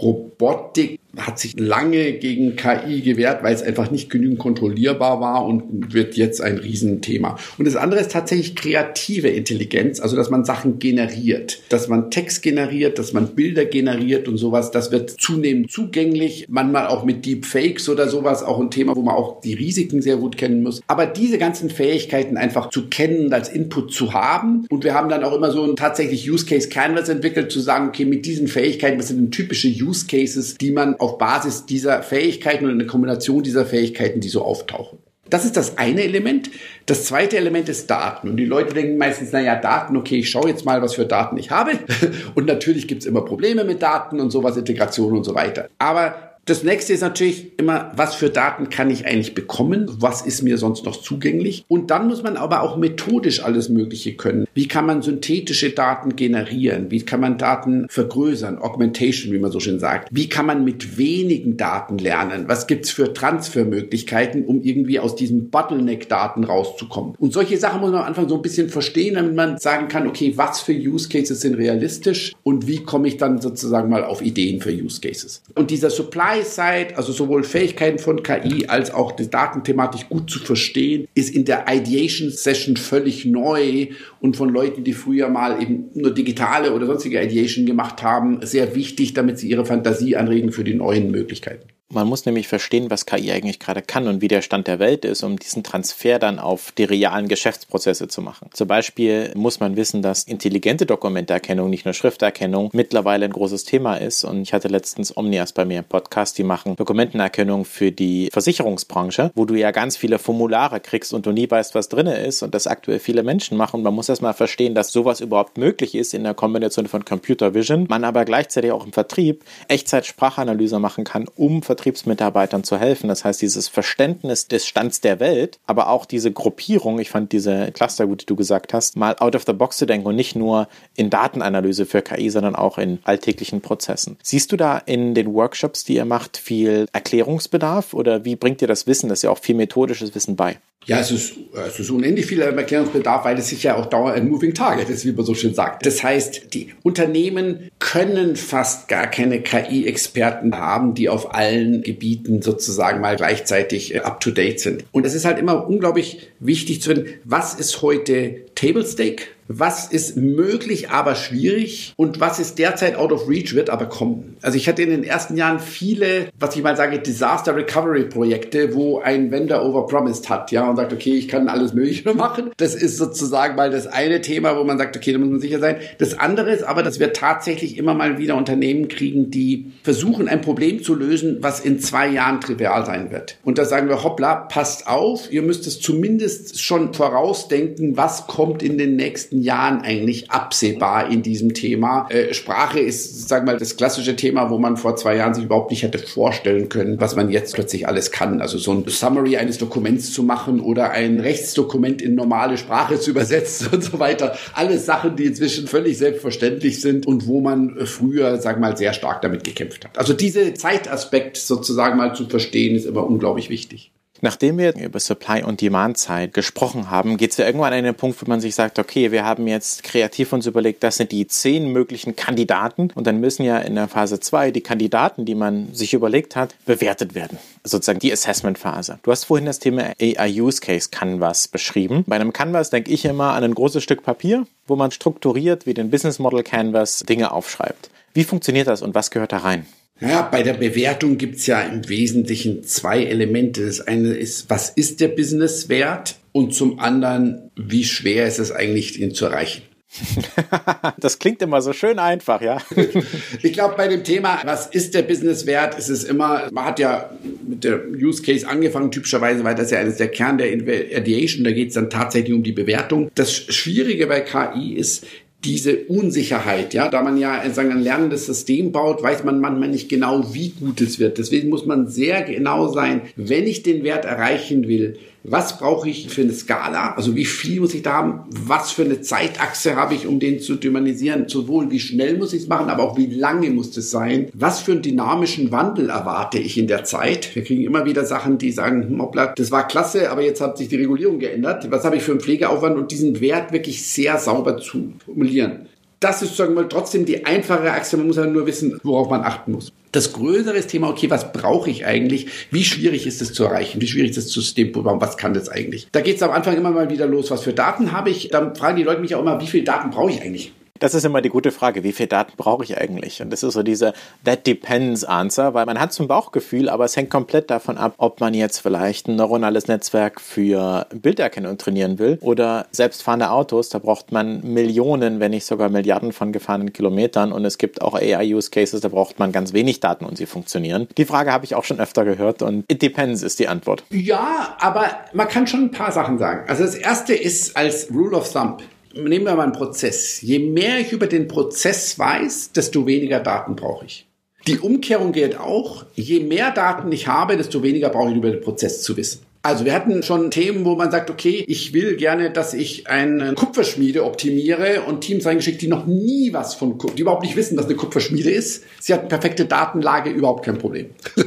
[0.00, 5.92] Robotik hat sich lange gegen KI gewehrt, weil es einfach nicht genügend kontrollierbar war und
[5.92, 7.36] wird jetzt ein Riesenthema.
[7.58, 12.42] Und das andere ist tatsächlich kreative Intelligenz, also dass man Sachen generiert, dass man Text
[12.42, 14.70] generiert, dass man Bilder generiert und sowas.
[14.70, 19.14] Das wird zunehmend zugänglich, manchmal auch mit Deepfakes oder sowas, auch ein Thema, wo man
[19.14, 20.82] auch die Risiken sehr gut kennen muss.
[20.86, 24.66] Aber diese ganzen Fähigkeiten einfach zu kennen, als Input zu haben.
[24.70, 27.88] Und wir haben dann auch immer so ein tatsächlich Use Case Canvas entwickelt, zu sagen,
[27.88, 32.02] okay, mit diesen Fähigkeiten, was sind denn typische Use Cases, die man auf Basis dieser
[32.02, 34.98] Fähigkeiten und eine Kombination dieser Fähigkeiten, die so auftauchen.
[35.28, 36.50] Das ist das eine Element.
[36.84, 38.28] Das zweite Element ist Daten.
[38.28, 41.38] Und die Leute denken meistens, naja, Daten, okay, ich schaue jetzt mal, was für Daten
[41.38, 41.72] ich habe.
[42.34, 45.68] Und natürlich gibt es immer Probleme mit Daten und sowas, Integration und so weiter.
[45.78, 49.86] Aber das nächste ist natürlich immer, was für Daten kann ich eigentlich bekommen?
[50.00, 51.64] Was ist mir sonst noch zugänglich?
[51.68, 54.46] Und dann muss man aber auch methodisch alles Mögliche können.
[54.52, 56.90] Wie kann man synthetische Daten generieren?
[56.90, 58.58] Wie kann man Daten vergrößern?
[58.58, 60.08] Augmentation, wie man so schön sagt.
[60.10, 62.48] Wie kann man mit wenigen Daten lernen?
[62.48, 67.14] Was gibt's für Transfermöglichkeiten, um irgendwie aus diesen Bottleneck-Daten rauszukommen?
[67.20, 70.08] Und solche Sachen muss man am Anfang so ein bisschen verstehen, damit man sagen kann,
[70.08, 74.22] okay, was für Use Cases sind realistisch und wie komme ich dann sozusagen mal auf
[74.22, 75.40] Ideen für Use Cases?
[75.54, 80.38] Und dieser Supply Weisheit, also sowohl Fähigkeiten von KI als auch die Datenthematik gut zu
[80.38, 83.88] verstehen, ist in der Ideation Session völlig neu
[84.20, 88.74] und von Leuten, die früher mal eben nur digitale oder sonstige Ideation gemacht haben, sehr
[88.74, 91.71] wichtig, damit sie ihre Fantasie anregen für die neuen Möglichkeiten.
[91.94, 95.04] Man muss nämlich verstehen, was KI eigentlich gerade kann und wie der Stand der Welt
[95.04, 98.48] ist, um diesen Transfer dann auf die realen Geschäftsprozesse zu machen.
[98.54, 103.96] Zum Beispiel muss man wissen, dass intelligente Dokumenterkennung, nicht nur Schrifterkennung, mittlerweile ein großes Thema
[103.96, 104.24] ist.
[104.24, 109.30] Und ich hatte letztens Omnias bei mir im Podcast, die machen Dokumentenerkennung für die Versicherungsbranche,
[109.34, 112.54] wo du ja ganz viele Formulare kriegst und du nie weißt, was drin ist und
[112.54, 113.76] das aktuell viele Menschen machen.
[113.76, 117.52] Und man muss erstmal verstehen, dass sowas überhaupt möglich ist in der Kombination von Computer
[117.52, 123.08] Vision, man aber gleichzeitig auch im Vertrieb Echtzeit-Sprachanalyse machen kann, um Vertrieb Vertriebsmitarbeitern zu helfen.
[123.08, 127.72] Das heißt, dieses Verständnis des Stands der Welt, aber auch diese Gruppierung, ich fand diese
[127.72, 130.36] Cluster gut, die du gesagt hast, mal out of the box zu denken und nicht
[130.36, 134.16] nur in Datenanalyse für KI, sondern auch in alltäglichen Prozessen.
[134.22, 138.68] Siehst du da in den Workshops, die ihr macht, viel Erklärungsbedarf oder wie bringt dir
[138.68, 140.58] das Wissen, das ist ja auch viel methodisches Wissen bei?
[140.86, 141.34] Ja, es ist,
[141.66, 145.04] es ist unendlich viel Erklärungsbedarf, weil es sich ja auch dauernd ein Moving Target ist,
[145.04, 145.86] wie man so schön sagt.
[145.86, 153.00] Das heißt, die Unternehmen können fast gar keine KI-Experten haben, die auf allen Gebieten sozusagen
[153.00, 154.84] mal gleichzeitig äh, up-to-date sind.
[154.90, 159.24] Und es ist halt immer unglaublich wichtig zu wissen, was ist heute Table Stake?
[159.48, 164.36] Was ist möglich, aber schwierig und was ist derzeit out of reach, wird aber kommen.
[164.42, 168.74] Also ich hatte in den ersten Jahren viele, was ich mal sage, Disaster Recovery Projekte,
[168.74, 172.50] wo ein Vendor overpromised hat, ja, und sagt, okay, ich kann alles Mögliche machen.
[172.56, 175.58] Das ist sozusagen mal das eine Thema, wo man sagt, okay, da muss man sicher
[175.58, 175.76] sein.
[175.98, 180.40] Das andere ist aber, dass wir tatsächlich immer mal wieder Unternehmen kriegen, die versuchen, ein
[180.40, 183.38] Problem zu lösen, was in zwei Jahren trivial sein wird.
[183.44, 188.62] Und da sagen wir, hoppla, passt auf, ihr müsst es zumindest schon vorausdenken, was kommt
[188.62, 192.06] in den nächsten Jahren eigentlich absehbar in diesem Thema.
[192.10, 195.70] Äh, Sprache ist, sag mal, das klassische Thema, wo man vor zwei Jahren sich überhaupt
[195.70, 198.40] nicht hätte vorstellen können, was man jetzt plötzlich alles kann.
[198.40, 203.10] Also so ein Summary eines Dokuments zu machen oder ein Rechtsdokument in normale Sprache zu
[203.10, 204.36] übersetzen und so weiter.
[204.54, 209.22] Alles Sachen, die inzwischen völlig selbstverständlich sind und wo man früher, sag mal, sehr stark
[209.22, 209.98] damit gekämpft hat.
[209.98, 213.92] Also diese Zeitaspekt sozusagen mal zu verstehen, ist immer unglaublich wichtig.
[214.24, 218.22] Nachdem wir über Supply- und Demand-Zeit gesprochen haben, geht es ja irgendwann an den Punkt,
[218.22, 221.72] wo man sich sagt, okay, wir haben jetzt kreativ uns überlegt, das sind die zehn
[221.72, 225.92] möglichen Kandidaten und dann müssen ja in der Phase 2 die Kandidaten, die man sich
[225.92, 227.36] überlegt hat, bewertet werden.
[227.64, 229.00] Sozusagen die Assessment-Phase.
[229.02, 232.04] Du hast vorhin das Thema AI Use Case Canvas beschrieben.
[232.06, 235.74] Bei einem Canvas denke ich immer an ein großes Stück Papier, wo man strukturiert wie
[235.74, 237.90] den Business Model Canvas Dinge aufschreibt.
[238.14, 239.66] Wie funktioniert das und was gehört da rein?
[240.02, 243.64] Ja, bei der Bewertung gibt's ja im Wesentlichen zwei Elemente.
[243.64, 246.16] Das eine ist, was ist der Businesswert?
[246.32, 249.62] Und zum anderen, wie schwer ist es eigentlich, ihn zu erreichen?
[250.98, 252.58] das klingt immer so schön einfach, ja.
[253.42, 257.10] ich glaube, bei dem Thema, was ist der Businesswert, ist es immer, man hat ja
[257.46, 261.52] mit der Use Case angefangen, typischerweise, weil das ja eines der Kern der Ideation, da
[261.52, 263.10] geht es dann tatsächlich um die Bewertung.
[263.14, 265.06] Das Schwierige bei KI ist,
[265.44, 269.88] diese Unsicherheit, ja, da man ja sagen, ein lernendes System baut, weiß man manchmal nicht
[269.88, 271.18] genau, wie gut es wird.
[271.18, 276.08] Deswegen muss man sehr genau sein, wenn ich den Wert erreichen will, was brauche ich
[276.08, 276.94] für eine Skala?
[276.94, 278.24] Also wie viel muss ich da haben?
[278.30, 281.28] Was für eine Zeitachse habe ich, um den zu dynaminisieren?
[281.28, 284.28] Sowohl wie schnell muss ich es machen, aber auch wie lange muss das sein?
[284.34, 287.34] Was für einen dynamischen Wandel erwarte ich in der Zeit?
[287.34, 290.58] Wir kriegen immer wieder Sachen, die sagen, hm, hoppla, das war klasse, aber jetzt hat
[290.58, 291.70] sich die Regulierung geändert.
[291.70, 292.76] Was habe ich für einen Pflegeaufwand?
[292.76, 295.68] Und diesen Wert wirklich sehr sauber zu formulieren.
[296.02, 297.96] Das ist sagen wir, trotzdem die einfache Achse.
[297.96, 299.72] Man muss halt nur wissen, worauf man achten muss.
[299.92, 302.26] Das größere Thema, okay, was brauche ich eigentlich?
[302.50, 303.80] Wie schwierig ist es zu erreichen?
[303.80, 305.00] Wie schwierig ist zu System bauen?
[305.00, 305.86] Was kann das eigentlich?
[305.92, 307.30] Da geht es am Anfang immer mal wieder los.
[307.30, 308.30] Was für Daten habe ich?
[308.30, 310.52] Dann fragen die Leute mich auch immer, wie viele Daten brauche ich eigentlich?
[310.82, 311.84] Das ist immer die gute Frage.
[311.84, 313.22] Wie viel Daten brauche ich eigentlich?
[313.22, 313.92] Und das ist so diese
[314.24, 318.18] That depends Answer, weil man hat ein Bauchgefühl, aber es hängt komplett davon ab, ob
[318.18, 323.68] man jetzt vielleicht ein neuronales Netzwerk für Bilderkennung trainieren will oder selbstfahrende Autos.
[323.68, 327.30] Da braucht man Millionen, wenn nicht sogar Milliarden von gefahrenen Kilometern.
[327.30, 330.88] Und es gibt auch AI-Use-Cases, da braucht man ganz wenig Daten und sie funktionieren.
[330.96, 333.84] Die Frage habe ich auch schon öfter gehört und it depends ist die Antwort.
[333.90, 336.48] Ja, aber man kann schon ein paar Sachen sagen.
[336.48, 340.20] Also das erste ist als Rule of Thumb nehmen wir mal einen Prozess.
[340.20, 344.06] Je mehr ich über den Prozess weiß, desto weniger Daten brauche ich.
[344.46, 345.84] Die Umkehrung gilt auch.
[345.94, 349.20] Je mehr Daten ich habe, desto weniger brauche ich über den Prozess zu wissen.
[349.44, 353.34] Also wir hatten schon Themen, wo man sagt, okay, ich will gerne, dass ich eine
[353.34, 357.64] Kupferschmiede optimiere und Teams reingeschickt, die noch nie was von, die überhaupt nicht wissen, was
[357.64, 358.62] eine Kupferschmiede ist.
[358.78, 360.90] Sie hat perfekte Datenlage, überhaupt kein Problem.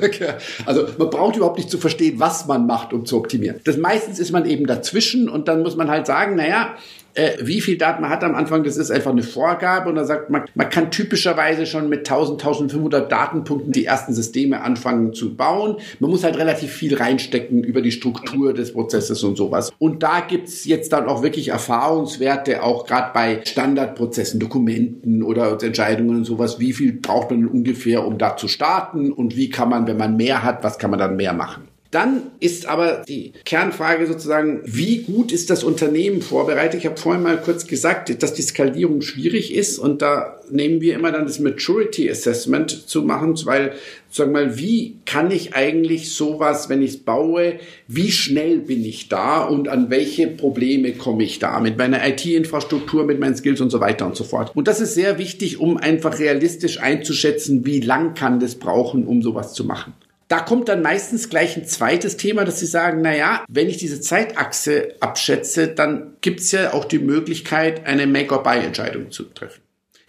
[0.66, 3.60] also man braucht überhaupt nicht zu verstehen, was man macht, um zu optimieren.
[3.66, 6.78] Das meistens ist man eben dazwischen und dann muss man halt sagen, naja,
[7.16, 10.04] äh, wie viel Daten man hat am Anfang, das ist einfach eine Vorgabe und da
[10.04, 15.36] sagt man, man kann typischerweise schon mit 1000, 1500 Datenpunkten die ersten Systeme anfangen zu
[15.36, 15.78] bauen.
[16.00, 19.72] Man muss halt relativ viel reinstecken über die Struktur des Prozesses und sowas.
[19.80, 26.18] Und da gibt's jetzt dann auch wirklich Erfahrungswerte, auch gerade bei Standardprozessen, Dokumenten oder Entscheidungen
[26.18, 26.60] und sowas.
[26.60, 30.18] Wie viel braucht man ungefähr, um da zu starten und wie kann man, wenn man
[30.18, 31.75] mehr hat, was kann man dann mehr machen?
[31.96, 36.82] Dann ist aber die Kernfrage sozusagen, wie gut ist das Unternehmen vorbereitet?
[36.82, 40.96] Ich habe vorhin mal kurz gesagt, dass die Skalierung schwierig ist und da nehmen wir
[40.96, 43.76] immer dann das Maturity Assessment zu machen, weil
[44.10, 48.84] sagen wir mal, wie kann ich eigentlich sowas, wenn ich es baue, wie schnell bin
[48.84, 53.62] ich da und an welche Probleme komme ich da mit meiner IT-Infrastruktur, mit meinen Skills
[53.62, 54.52] und so weiter und so fort.
[54.54, 59.22] Und das ist sehr wichtig, um einfach realistisch einzuschätzen, wie lang kann das brauchen, um
[59.22, 59.94] sowas zu machen.
[60.28, 63.78] Da kommt dann meistens gleich ein zweites Thema, dass sie sagen, na ja, wenn ich
[63.78, 69.65] diese Zeitachse abschätze, dann gibt's ja auch die Möglichkeit, eine Make-or-Buy-Entscheidung zu treffen.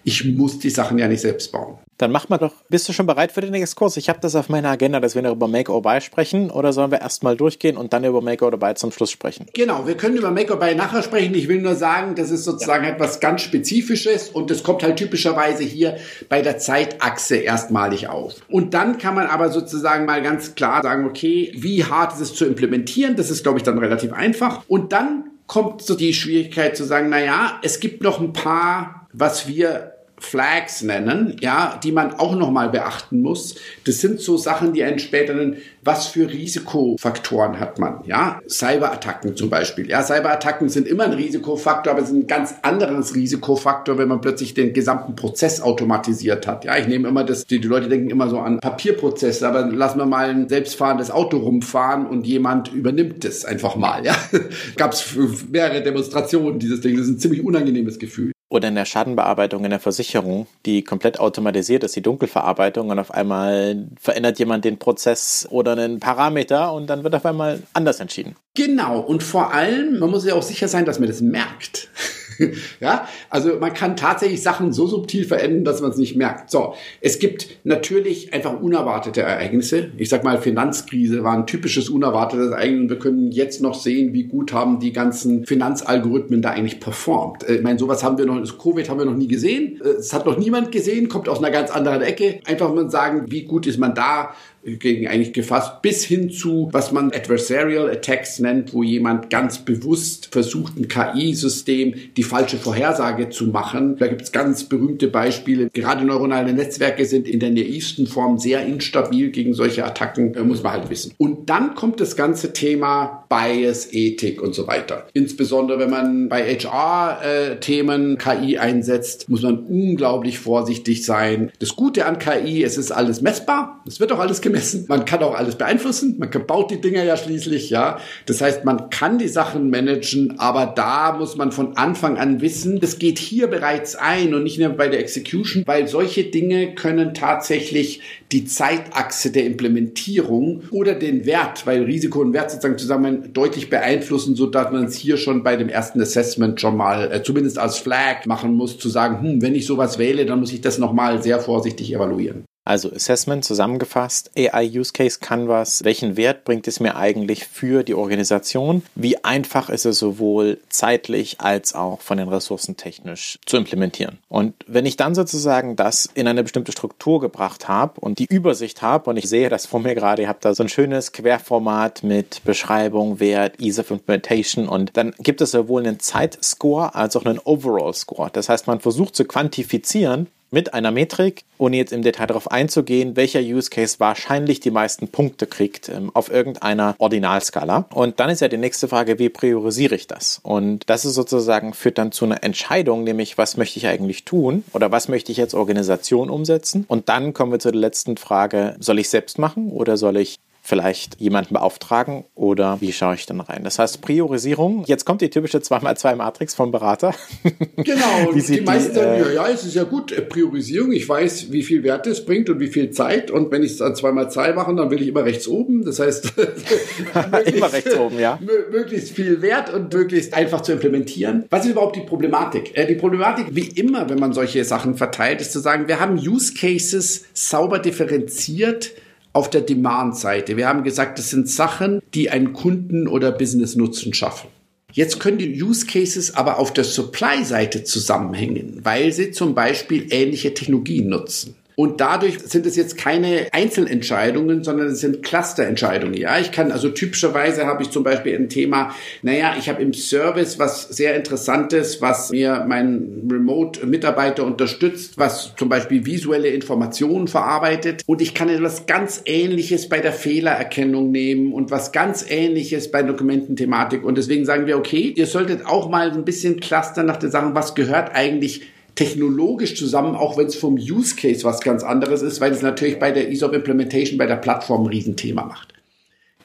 [0.06, 1.78] Ich muss die Sachen ja nicht selbst bauen.
[1.98, 2.52] Dann mach mal doch.
[2.68, 3.96] Bist du schon bereit für den Exkurs?
[3.96, 6.52] Ich habe das auf meiner Agenda, dass wir noch über Make or Buy sprechen.
[6.52, 9.46] Oder sollen wir erstmal durchgehen und dann über Make or Buy zum Schluss sprechen?
[9.52, 11.34] Genau, wir können über Make or Buy nachher sprechen.
[11.34, 12.90] Ich will nur sagen, das ist sozusagen ja.
[12.90, 15.96] etwas ganz Spezifisches und das kommt halt typischerweise hier
[16.28, 18.34] bei der Zeitachse erstmalig auf.
[18.48, 22.34] Und dann kann man aber sozusagen mal ganz klar sagen, okay, wie hart ist es
[22.34, 23.16] zu implementieren?
[23.16, 24.62] Das ist, glaube ich, dann relativ einfach.
[24.68, 29.08] Und dann kommt so die Schwierigkeit zu sagen, na ja, es gibt noch ein paar,
[29.12, 33.56] was wir Flags nennen, ja, die man auch nochmal beachten muss.
[33.84, 38.40] Das sind so Sachen, die einen später nennen, was für Risikofaktoren hat man, ja.
[38.48, 39.88] Cyberattacken zum Beispiel.
[39.88, 44.54] Ja, Cyberattacken sind immer ein Risikofaktor, aber sind ein ganz anderes Risikofaktor, wenn man plötzlich
[44.54, 46.64] den gesamten Prozess automatisiert hat.
[46.64, 49.98] Ja, ich nehme immer das, die, die Leute denken immer so an Papierprozesse, aber lassen
[49.98, 54.16] wir mal ein selbstfahrendes Auto rumfahren und jemand übernimmt es einfach mal, ja.
[54.76, 55.14] Gab es
[55.50, 56.96] mehrere Demonstrationen dieses Ding.
[56.96, 58.32] Das ist ein ziemlich unangenehmes Gefühl.
[58.48, 63.12] Oder in der Schadenbearbeitung in der Versicherung, die komplett automatisiert ist, die Dunkelverarbeitung und auf
[63.12, 68.36] einmal verändert jemand den Prozess oder einen Parameter und dann wird auf einmal anders entschieden.
[68.54, 71.90] Genau, und vor allem, man muss ja auch sicher sein, dass man das merkt.
[72.80, 76.50] ja, also man kann tatsächlich Sachen so subtil verändern, dass man es nicht merkt.
[76.50, 79.90] So, es gibt natürlich einfach unerwartete Ereignisse.
[79.96, 82.90] Ich sag mal, Finanzkrise war ein typisches unerwartetes Ereignis.
[82.90, 87.48] Wir können jetzt noch sehen, wie gut haben die ganzen Finanzalgorithmen da eigentlich performt.
[87.48, 89.80] Äh, ich meine, sowas haben wir noch, das Covid haben wir noch nie gesehen.
[89.82, 92.40] Äh, es hat noch niemand gesehen, kommt aus einer ganz anderen Ecke.
[92.44, 94.34] Einfach mal sagen, wie gut ist man da
[94.66, 100.28] gegen eigentlich gefasst, bis hin zu, was man Adversarial Attacks nennt, wo jemand ganz bewusst
[100.32, 103.96] versucht, ein KI-System die falsche Vorhersage zu machen.
[103.96, 105.70] Da gibt es ganz berühmte Beispiele.
[105.72, 110.62] Gerade neuronale Netzwerke sind in der naivsten Form sehr instabil gegen solche Attacken, äh, muss
[110.64, 111.12] man halt wissen.
[111.16, 115.06] Und dann kommt das ganze Thema Bias, Ethik und so weiter.
[115.12, 121.52] Insbesondere wenn man bei HR-Themen äh, KI einsetzt, muss man unglaublich vorsichtig sein.
[121.60, 124.86] Das Gute an KI, es ist alles messbar, es wird auch alles gemessen messen.
[124.88, 126.16] Man kann auch alles beeinflussen.
[126.18, 127.98] Man baut die Dinger ja schließlich, ja.
[128.26, 132.80] Das heißt, man kann die Sachen managen, aber da muss man von Anfang an wissen,
[132.80, 137.14] das geht hier bereits ein und nicht nur bei der Execution, weil solche Dinge können
[137.14, 138.00] tatsächlich
[138.32, 144.34] die Zeitachse der Implementierung oder den Wert, weil Risiko und Wert sozusagen zusammen deutlich beeinflussen,
[144.34, 147.78] so dass man es hier schon bei dem ersten Assessment schon mal äh, zumindest als
[147.78, 151.22] Flag machen muss, zu sagen, hm, wenn ich sowas wähle, dann muss ich das nochmal
[151.22, 152.44] sehr vorsichtig evaluieren.
[152.66, 157.94] Also Assessment zusammengefasst, AI Use Case Canvas, welchen Wert bringt es mir eigentlich für die
[157.94, 158.82] Organisation?
[158.96, 164.18] Wie einfach ist es sowohl zeitlich als auch von den Ressourcen technisch zu implementieren?
[164.28, 168.82] Und wenn ich dann sozusagen das in eine bestimmte Struktur gebracht habe und die Übersicht
[168.82, 172.02] habe und ich sehe das vor mir gerade, ihr habt da so ein schönes Querformat
[172.02, 177.24] mit Beschreibung, Wert, Ease of Implementation und dann gibt es sowohl einen Zeitscore als auch
[177.24, 178.28] einen Overall Score.
[178.32, 183.16] Das heißt, man versucht zu quantifizieren, mit einer Metrik, ohne jetzt im Detail darauf einzugehen,
[183.16, 187.86] welcher Use Case wahrscheinlich die meisten Punkte kriegt ähm, auf irgendeiner Ordinalskala.
[187.92, 190.40] Und dann ist ja die nächste Frage, wie priorisiere ich das?
[190.42, 194.64] Und das ist sozusagen führt dann zu einer Entscheidung, nämlich was möchte ich eigentlich tun
[194.72, 196.84] oder was möchte ich als Organisation umsetzen?
[196.88, 201.20] Und dann kommen wir zur letzten Frage, soll ich selbst machen oder soll ich vielleicht
[201.20, 203.62] jemanden beauftragen oder wie schaue ich dann rein?
[203.62, 204.84] Das heißt Priorisierung.
[204.86, 207.14] Jetzt kommt die typische 2x2 Matrix vom Berater.
[207.76, 210.92] Genau, die, die meisten sagen, äh, ja, es ist ja gut, äh, Priorisierung.
[210.92, 213.30] Ich weiß, wie viel Wert es bringt und wie viel Zeit.
[213.30, 215.84] Und wenn ich es dann 2x2 mache, dann will ich immer rechts oben.
[215.84, 216.32] Das heißt,
[217.54, 218.40] immer rechts oben, ja.
[218.72, 221.44] möglichst viel Wert und möglichst einfach zu implementieren.
[221.50, 222.76] Was ist überhaupt die Problematik?
[222.76, 226.16] Äh, die Problematik, wie immer, wenn man solche Sachen verteilt, ist zu sagen, wir haben
[226.16, 228.92] Use Cases sauber differenziert
[229.36, 230.56] auf der Demand-Seite.
[230.56, 234.48] Wir haben gesagt, das sind Sachen, die einen Kunden- oder Business-Nutzen schaffen.
[234.92, 240.54] Jetzt können die Use Cases aber auf der Supply-Seite zusammenhängen, weil sie zum Beispiel ähnliche
[240.54, 241.54] Technologien nutzen.
[241.76, 246.14] Und dadurch sind es jetzt keine Einzelentscheidungen, sondern es sind Clusterentscheidungen.
[246.14, 249.92] Ja, ich kann also typischerweise habe ich zum Beispiel ein Thema, naja, ich habe im
[249.92, 258.02] Service was sehr Interessantes, was mir mein Remote-Mitarbeiter unterstützt, was zum Beispiel visuelle Informationen verarbeitet.
[258.06, 263.02] Und ich kann etwas ganz Ähnliches bei der Fehlererkennung nehmen und was ganz Ähnliches bei
[263.02, 264.02] Dokumententhematik.
[264.02, 267.54] Und deswegen sagen wir, okay, ihr solltet auch mal ein bisschen clustern nach den Sachen,
[267.54, 268.62] was gehört eigentlich
[268.96, 272.98] technologisch zusammen, auch wenn es vom Use Case was ganz anderes ist, weil es natürlich
[272.98, 275.75] bei der ESOP Implementation bei der Plattform ein Riesenthema macht.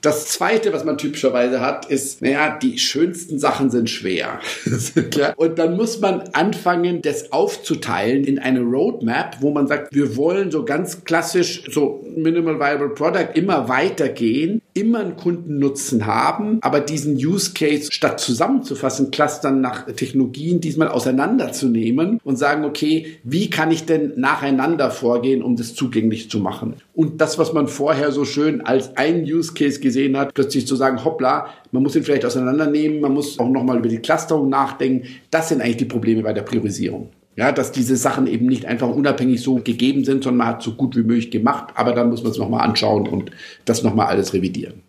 [0.02, 4.40] Das zweite, was man typischerweise hat, ist, naja, die schönsten Sachen sind schwer.
[5.36, 10.50] und dann muss man anfangen, das aufzuteilen in eine Roadmap, wo man sagt, wir wollen
[10.50, 17.16] so ganz klassisch, so Minimal Viable Product immer weitergehen, immer einen Kundennutzen haben, aber diesen
[17.16, 23.86] Use Case statt zusammenzufassen, clustern nach Technologien diesmal auseinanderzunehmen und sagen, okay, wie kann ich
[23.86, 26.76] denn nacheinander vorgehen, um das zugänglich zu machen?
[26.94, 30.76] Und das, was man vorher so schön als ein Use Case gesehen hat, plötzlich zu
[30.76, 35.08] sagen, hoppla, man muss ihn vielleicht auseinandernehmen, man muss auch nochmal über die Clusterung nachdenken.
[35.30, 37.10] Das sind eigentlich die Probleme bei der Priorisierung.
[37.38, 40.74] Ja, dass diese Sachen eben nicht einfach unabhängig so gegeben sind, sondern man hat so
[40.74, 43.32] gut wie möglich gemacht, aber dann muss man es nochmal anschauen und
[43.64, 44.84] das nochmal alles revidieren.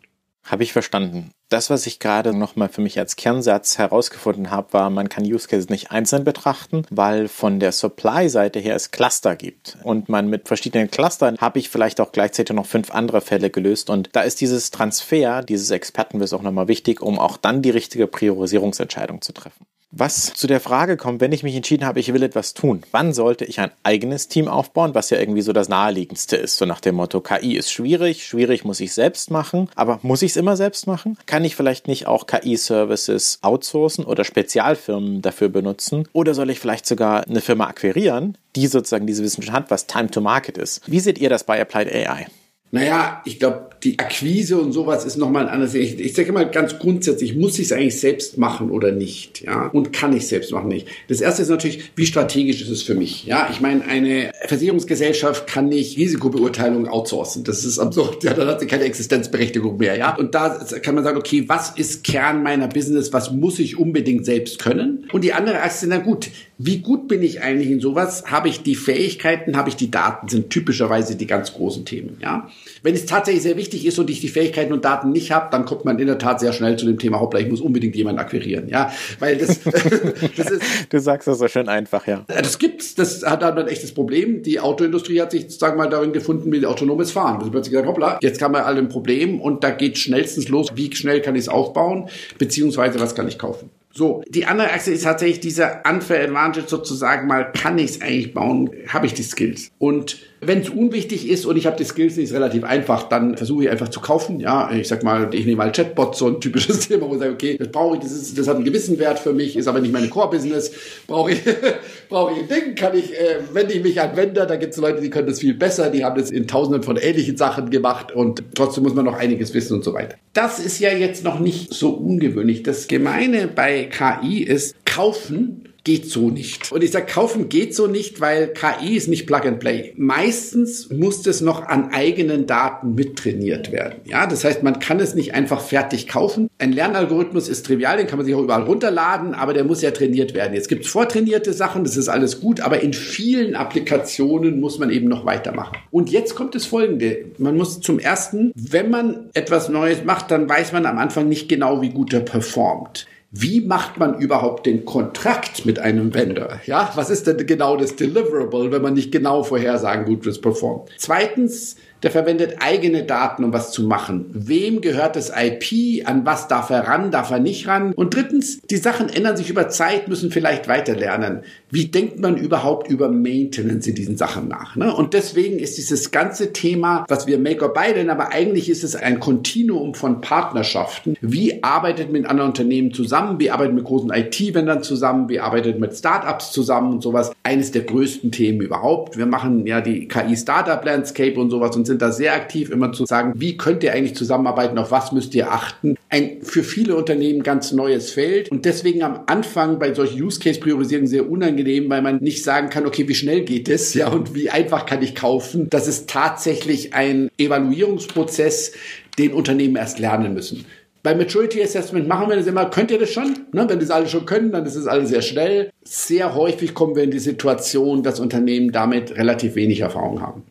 [0.44, 1.30] Habe ich verstanden.
[1.48, 5.46] Das, was ich gerade nochmal für mich als Kernsatz herausgefunden habe, war, man kann Use
[5.46, 9.76] Cases nicht einzeln betrachten, weil von der Supply-Seite her es Cluster gibt.
[9.82, 13.90] Und man mit verschiedenen Clustern habe ich vielleicht auch gleichzeitig noch fünf andere Fälle gelöst.
[13.90, 18.06] Und da ist dieses Transfer, dieses Expertenwissen auch nochmal wichtig, um auch dann die richtige
[18.06, 19.66] Priorisierungsentscheidung zu treffen.
[19.94, 23.12] Was zu der Frage kommt, wenn ich mich entschieden habe, ich will etwas tun, wann
[23.12, 26.80] sollte ich ein eigenes Team aufbauen, was ja irgendwie so das naheliegendste ist, so nach
[26.80, 30.56] dem Motto, KI ist schwierig, schwierig muss ich selbst machen, aber muss ich es immer
[30.56, 31.18] selbst machen?
[31.26, 36.08] Kann ich vielleicht nicht auch KI-Services outsourcen oder Spezialfirmen dafür benutzen?
[36.14, 40.10] Oder soll ich vielleicht sogar eine Firma akquirieren, die sozusagen diese Wissenschaft hat, was Time
[40.10, 40.80] to Market ist?
[40.90, 42.28] Wie seht ihr das bei Applied AI?
[42.70, 45.74] Naja, ich glaube, die Akquise und sowas ist nochmal ein anderes.
[45.74, 49.42] Ich, ich sage mal ganz grundsätzlich, muss ich es eigentlich selbst machen oder nicht?
[49.42, 50.86] Ja, und kann ich selbst machen nicht?
[51.08, 53.24] Das erste ist natürlich, wie strategisch ist es für mich?
[53.24, 57.42] Ja, ich meine, eine Versicherungsgesellschaft kann nicht Risikobeurteilung outsourcen.
[57.44, 58.22] Das ist absurd.
[58.22, 59.96] Ja, dann hat sie keine Existenzberechtigung mehr.
[59.96, 63.12] Ja, und da kann man sagen, okay, was ist Kern meiner Business?
[63.12, 65.08] Was muss ich unbedingt selbst können?
[65.12, 66.30] Und die andere Achse, na gut,
[66.64, 68.24] wie gut bin ich eigentlich in sowas?
[68.26, 69.56] Habe ich die Fähigkeiten?
[69.56, 70.28] Habe ich die Daten?
[70.28, 72.18] Sind typischerweise die ganz großen Themen.
[72.22, 72.48] Ja.
[72.84, 75.64] Wenn es tatsächlich sehr wichtig ist und ich die Fähigkeiten und Daten nicht habe, dann
[75.64, 78.20] kommt man in der Tat sehr schnell zu dem Thema, hoppla, ich muss unbedingt jemanden
[78.20, 78.68] akquirieren.
[78.68, 79.60] Ja, weil das,
[80.36, 80.62] das ist.
[80.90, 82.24] Du sagst das so schön einfach, ja.
[82.28, 82.94] Das gibt's.
[82.94, 84.42] Das hat dann ein echtes Problem.
[84.42, 87.40] Die Autoindustrie hat sich, sagen wir mal, darin gefunden, mit autonomes Fahren.
[87.40, 90.68] Das plötzlich gesagt, hoppla, jetzt haben wir alle ein Problem und da geht schnellstens los.
[90.76, 92.08] Wie schnell kann ich es aufbauen?
[92.38, 93.70] Beziehungsweise was kann ich kaufen?
[93.92, 98.32] So, die andere Achse ist tatsächlich dieser Unfair Advantage sozusagen mal, kann ich es eigentlich
[98.32, 99.70] bauen, habe ich die Skills?
[99.78, 103.36] Und wenn es unwichtig ist und ich habe die Skills nicht, ist relativ einfach, dann
[103.36, 104.40] versuche ich einfach zu kaufen.
[104.40, 107.32] Ja, ich sag mal, ich nehme mal Chatbots, so ein typisches Thema, wo ich sage,
[107.32, 109.80] okay, das brauche ich, das, ist, das hat einen gewissen Wert für mich, ist aber
[109.80, 110.72] nicht meine Core-Business.
[111.06, 111.40] Brauche ich,
[112.08, 114.80] brauche ich ein Ding, kann ich, äh, wende ich mich an Vendor, da gibt es
[114.80, 118.10] Leute, die können das viel besser, die haben das in tausenden von ähnlichen Sachen gemacht
[118.10, 120.16] und trotzdem muss man noch einiges wissen und so weiter.
[120.32, 122.64] Das ist ja jetzt noch nicht so ungewöhnlich.
[122.64, 126.70] Das Gemeine bei KI ist, kaufen geht so nicht.
[126.70, 129.92] Und ich sage, kaufen geht so nicht, weil KI ist nicht Plug and Play.
[129.96, 134.00] Meistens muss das noch an eigenen Daten mittrainiert werden.
[134.04, 136.48] Ja, das heißt, man kann es nicht einfach fertig kaufen.
[136.58, 139.90] Ein Lernalgorithmus ist trivial, den kann man sich auch überall runterladen, aber der muss ja
[139.90, 140.54] trainiert werden.
[140.54, 144.90] Jetzt gibt es vortrainierte Sachen, das ist alles gut, aber in vielen Applikationen muss man
[144.90, 145.78] eben noch weitermachen.
[145.90, 147.24] Und jetzt kommt das Folgende.
[147.38, 151.48] Man muss zum ersten, wenn man etwas Neues macht, dann weiß man am Anfang nicht
[151.48, 153.06] genau, wie gut er performt.
[153.34, 156.60] Wie macht man überhaupt den Kontrakt mit einem Vendor?
[156.66, 160.90] Ja, was ist denn genau das Deliverable, wenn man nicht genau vorhersagen, gut wird performt?
[160.98, 164.26] Zweitens, der verwendet eigene Daten, um was zu machen.
[164.32, 166.06] Wem gehört das IP?
[166.06, 167.10] An was darf er ran?
[167.10, 167.92] Darf er nicht ran?
[167.92, 171.42] Und drittens, die Sachen ändern sich über Zeit, müssen vielleicht weiter lernen.
[171.70, 174.76] Wie denkt man überhaupt über Maintenance in diesen Sachen nach?
[174.76, 174.94] Ne?
[174.94, 178.84] Und deswegen ist dieses ganze Thema, was wir Make or Buy nennen, aber eigentlich ist
[178.84, 181.16] es ein Kontinuum von Partnerschaften.
[181.20, 183.38] Wie arbeitet mit anderen Unternehmen zusammen?
[183.38, 185.28] Wie arbeitet mit großen IT-Vendern zusammen?
[185.28, 187.32] Wie arbeitet mit Startups zusammen und sowas?
[187.42, 189.16] Eines der größten Themen überhaupt.
[189.16, 192.92] Wir machen ja die KI Startup Landscape und sowas und sind da sehr aktiv, immer
[192.92, 195.96] zu sagen, wie könnt ihr eigentlich zusammenarbeiten, auf was müsst ihr achten.
[196.08, 201.30] Ein für viele Unternehmen ganz neues Feld und deswegen am Anfang bei solchen Use-Case-Priorisierungen sehr
[201.30, 204.86] unangenehm, weil man nicht sagen kann, okay, wie schnell geht es, ja, und wie einfach
[204.86, 205.68] kann ich kaufen.
[205.68, 208.72] Das ist tatsächlich ein Evaluierungsprozess,
[209.18, 210.64] den Unternehmen erst lernen müssen.
[211.02, 213.34] Bei Maturity Assessment machen wir das immer, könnt ihr das schon?
[213.52, 213.66] Ne?
[213.68, 215.70] Wenn das alle schon können, dann ist es alles sehr schnell.
[215.82, 220.44] Sehr häufig kommen wir in die Situation, dass Unternehmen damit relativ wenig Erfahrung haben.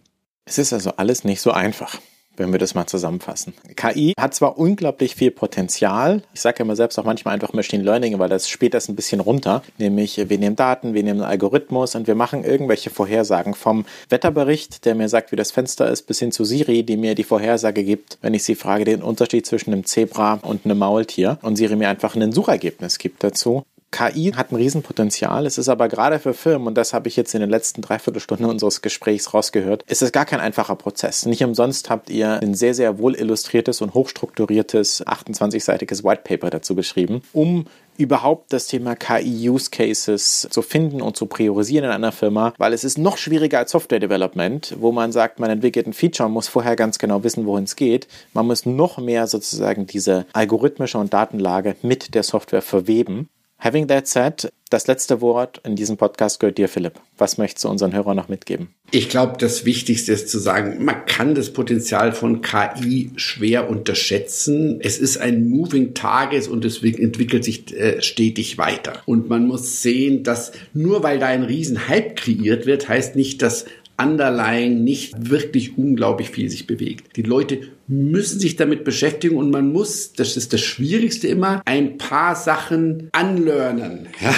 [0.52, 2.02] Es ist also alles nicht so einfach
[2.38, 3.54] wenn wir das mal zusammenfassen.
[3.76, 7.84] KI hat zwar unglaublich viel Potenzial, ich sage ja immer selbst auch manchmal einfach Machine
[7.84, 11.30] Learning, weil das spielt das ein bisschen runter, nämlich wir nehmen Daten, wir nehmen einen
[11.30, 16.04] Algorithmus und wir machen irgendwelche Vorhersagen vom Wetterbericht, der mir sagt, wie das Fenster ist,
[16.08, 19.46] bis hin zu Siri, die mir die Vorhersage gibt, wenn ich sie frage, den Unterschied
[19.46, 23.64] zwischen einem Zebra und einem Maultier und Siri mir einfach ein Suchergebnis gibt dazu.
[23.92, 25.46] KI hat ein Riesenpotenzial.
[25.46, 28.46] Es ist aber gerade für Firmen, und das habe ich jetzt in den letzten Dreiviertelstunden
[28.48, 31.26] unseres Gesprächs rausgehört, ist es gar kein einfacher Prozess.
[31.26, 36.74] Nicht umsonst habt ihr ein sehr, sehr wohl illustriertes und hochstrukturiertes 28-seitiges White Paper dazu
[36.74, 37.66] geschrieben, um
[37.98, 42.84] überhaupt das Thema KI-Use Cases zu finden und zu priorisieren in einer Firma, weil es
[42.84, 46.48] ist noch schwieriger als Software Development, wo man sagt, man entwickelt ein Feature und muss
[46.48, 48.08] vorher ganz genau wissen, wohin es geht.
[48.34, 53.30] Man muss noch mehr sozusagen diese algorithmische und Datenlage mit der Software verweben.
[53.64, 56.94] Having that said, das letzte Wort in diesem Podcast gehört dir, Philipp.
[57.20, 58.70] Was möchtest du unseren Hörern noch mitgeben?
[58.90, 64.80] Ich glaube, das Wichtigste ist zu sagen, man kann das Potenzial von KI schwer unterschätzen.
[64.82, 69.04] Es ist ein Moving Target und es entwickelt sich äh, stetig weiter.
[69.06, 73.66] Und man muss sehen, dass nur weil da ein Riesenhype kreiert wird, heißt nicht, dass
[74.02, 77.16] underlying nicht wirklich unglaublich viel sich bewegt.
[77.16, 77.60] Die Leute
[77.92, 83.10] müssen sich damit beschäftigen und man muss, das ist das Schwierigste immer, ein paar Sachen
[83.12, 84.34] anlernen, ja,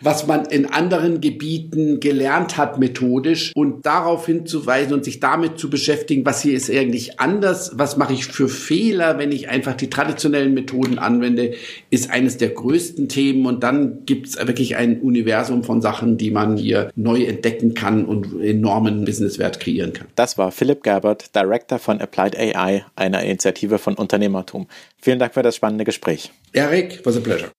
[0.00, 5.70] was man in anderen Gebieten gelernt hat methodisch und darauf hinzuweisen und sich damit zu
[5.70, 9.90] beschäftigen, was hier ist eigentlich anders, was mache ich für Fehler, wenn ich einfach die
[9.90, 11.54] traditionellen Methoden anwende,
[11.90, 16.32] ist eines der größten Themen und dann gibt es wirklich ein Universum von Sachen, die
[16.32, 20.08] man hier neu entdecken kann und enormen Businesswert kreieren kann.
[20.16, 24.68] Das war Philipp Gerbert, Director von Applied AI einer Initiative von Unternehmertum.
[25.00, 26.32] Vielen Dank für das spannende Gespräch.
[26.52, 27.50] Erik, was a pleasure.